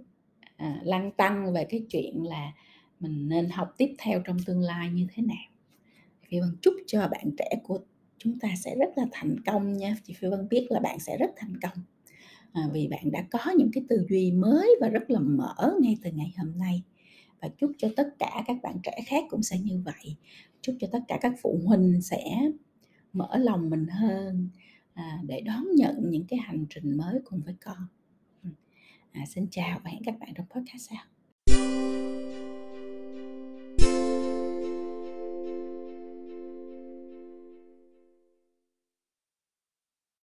à, 0.55 0.79
lăn 0.83 1.11
tăng 1.11 1.53
về 1.53 1.65
cái 1.69 1.85
chuyện 1.89 2.23
là 2.23 2.53
mình 2.99 3.29
nên 3.29 3.49
học 3.49 3.73
tiếp 3.77 3.93
theo 3.97 4.21
trong 4.25 4.37
tương 4.45 4.61
lai 4.61 4.89
như 4.89 5.07
thế 5.13 5.23
nào. 5.23 5.51
Phi 6.27 6.39
Vân 6.39 6.57
chúc 6.61 6.73
cho 6.87 7.07
bạn 7.07 7.31
trẻ 7.37 7.49
của 7.63 7.79
chúng 8.17 8.39
ta 8.39 8.49
sẽ 8.57 8.75
rất 8.75 8.89
là 8.95 9.05
thành 9.11 9.35
công 9.45 9.73
nha. 9.73 9.95
Chị 10.03 10.13
Phi 10.13 10.27
Vân 10.27 10.47
biết 10.49 10.67
là 10.69 10.79
bạn 10.79 10.99
sẽ 10.99 11.17
rất 11.17 11.31
thành 11.35 11.59
công, 11.61 11.83
à, 12.55 12.69
vì 12.73 12.87
bạn 12.87 13.11
đã 13.11 13.25
có 13.31 13.51
những 13.57 13.71
cái 13.73 13.83
tư 13.89 14.05
duy 14.09 14.31
mới 14.31 14.75
và 14.81 14.89
rất 14.89 15.09
là 15.09 15.19
mở 15.19 15.75
ngay 15.81 15.97
từ 16.03 16.11
ngày 16.11 16.33
hôm 16.37 16.57
nay. 16.57 16.83
Và 17.41 17.49
chúc 17.57 17.71
cho 17.77 17.89
tất 17.95 18.09
cả 18.19 18.43
các 18.47 18.57
bạn 18.63 18.77
trẻ 18.83 18.99
khác 19.07 19.23
cũng 19.29 19.43
sẽ 19.43 19.59
như 19.59 19.81
vậy. 19.85 20.15
Chúc 20.61 20.75
cho 20.79 20.87
tất 20.91 20.99
cả 21.07 21.17
các 21.21 21.33
phụ 21.41 21.61
huynh 21.65 22.01
sẽ 22.01 22.51
mở 23.13 23.37
lòng 23.37 23.69
mình 23.69 23.87
hơn, 23.87 24.49
à, 24.93 25.19
để 25.27 25.41
đón 25.41 25.65
nhận 25.75 25.95
những 26.09 26.25
cái 26.27 26.39
hành 26.39 26.65
trình 26.69 26.97
mới 26.97 27.19
cùng 27.25 27.41
với 27.45 27.55
con. 27.65 27.87
Ừ. 28.43 28.49
À, 29.11 29.25
xin 29.27 29.47
chào 29.51 29.79
và 29.83 29.89
hẹn 29.89 30.03
các 30.03 30.19
bạn 30.19 30.29
trong 30.35 30.45
podcast 30.49 30.89
sau. 30.89 31.14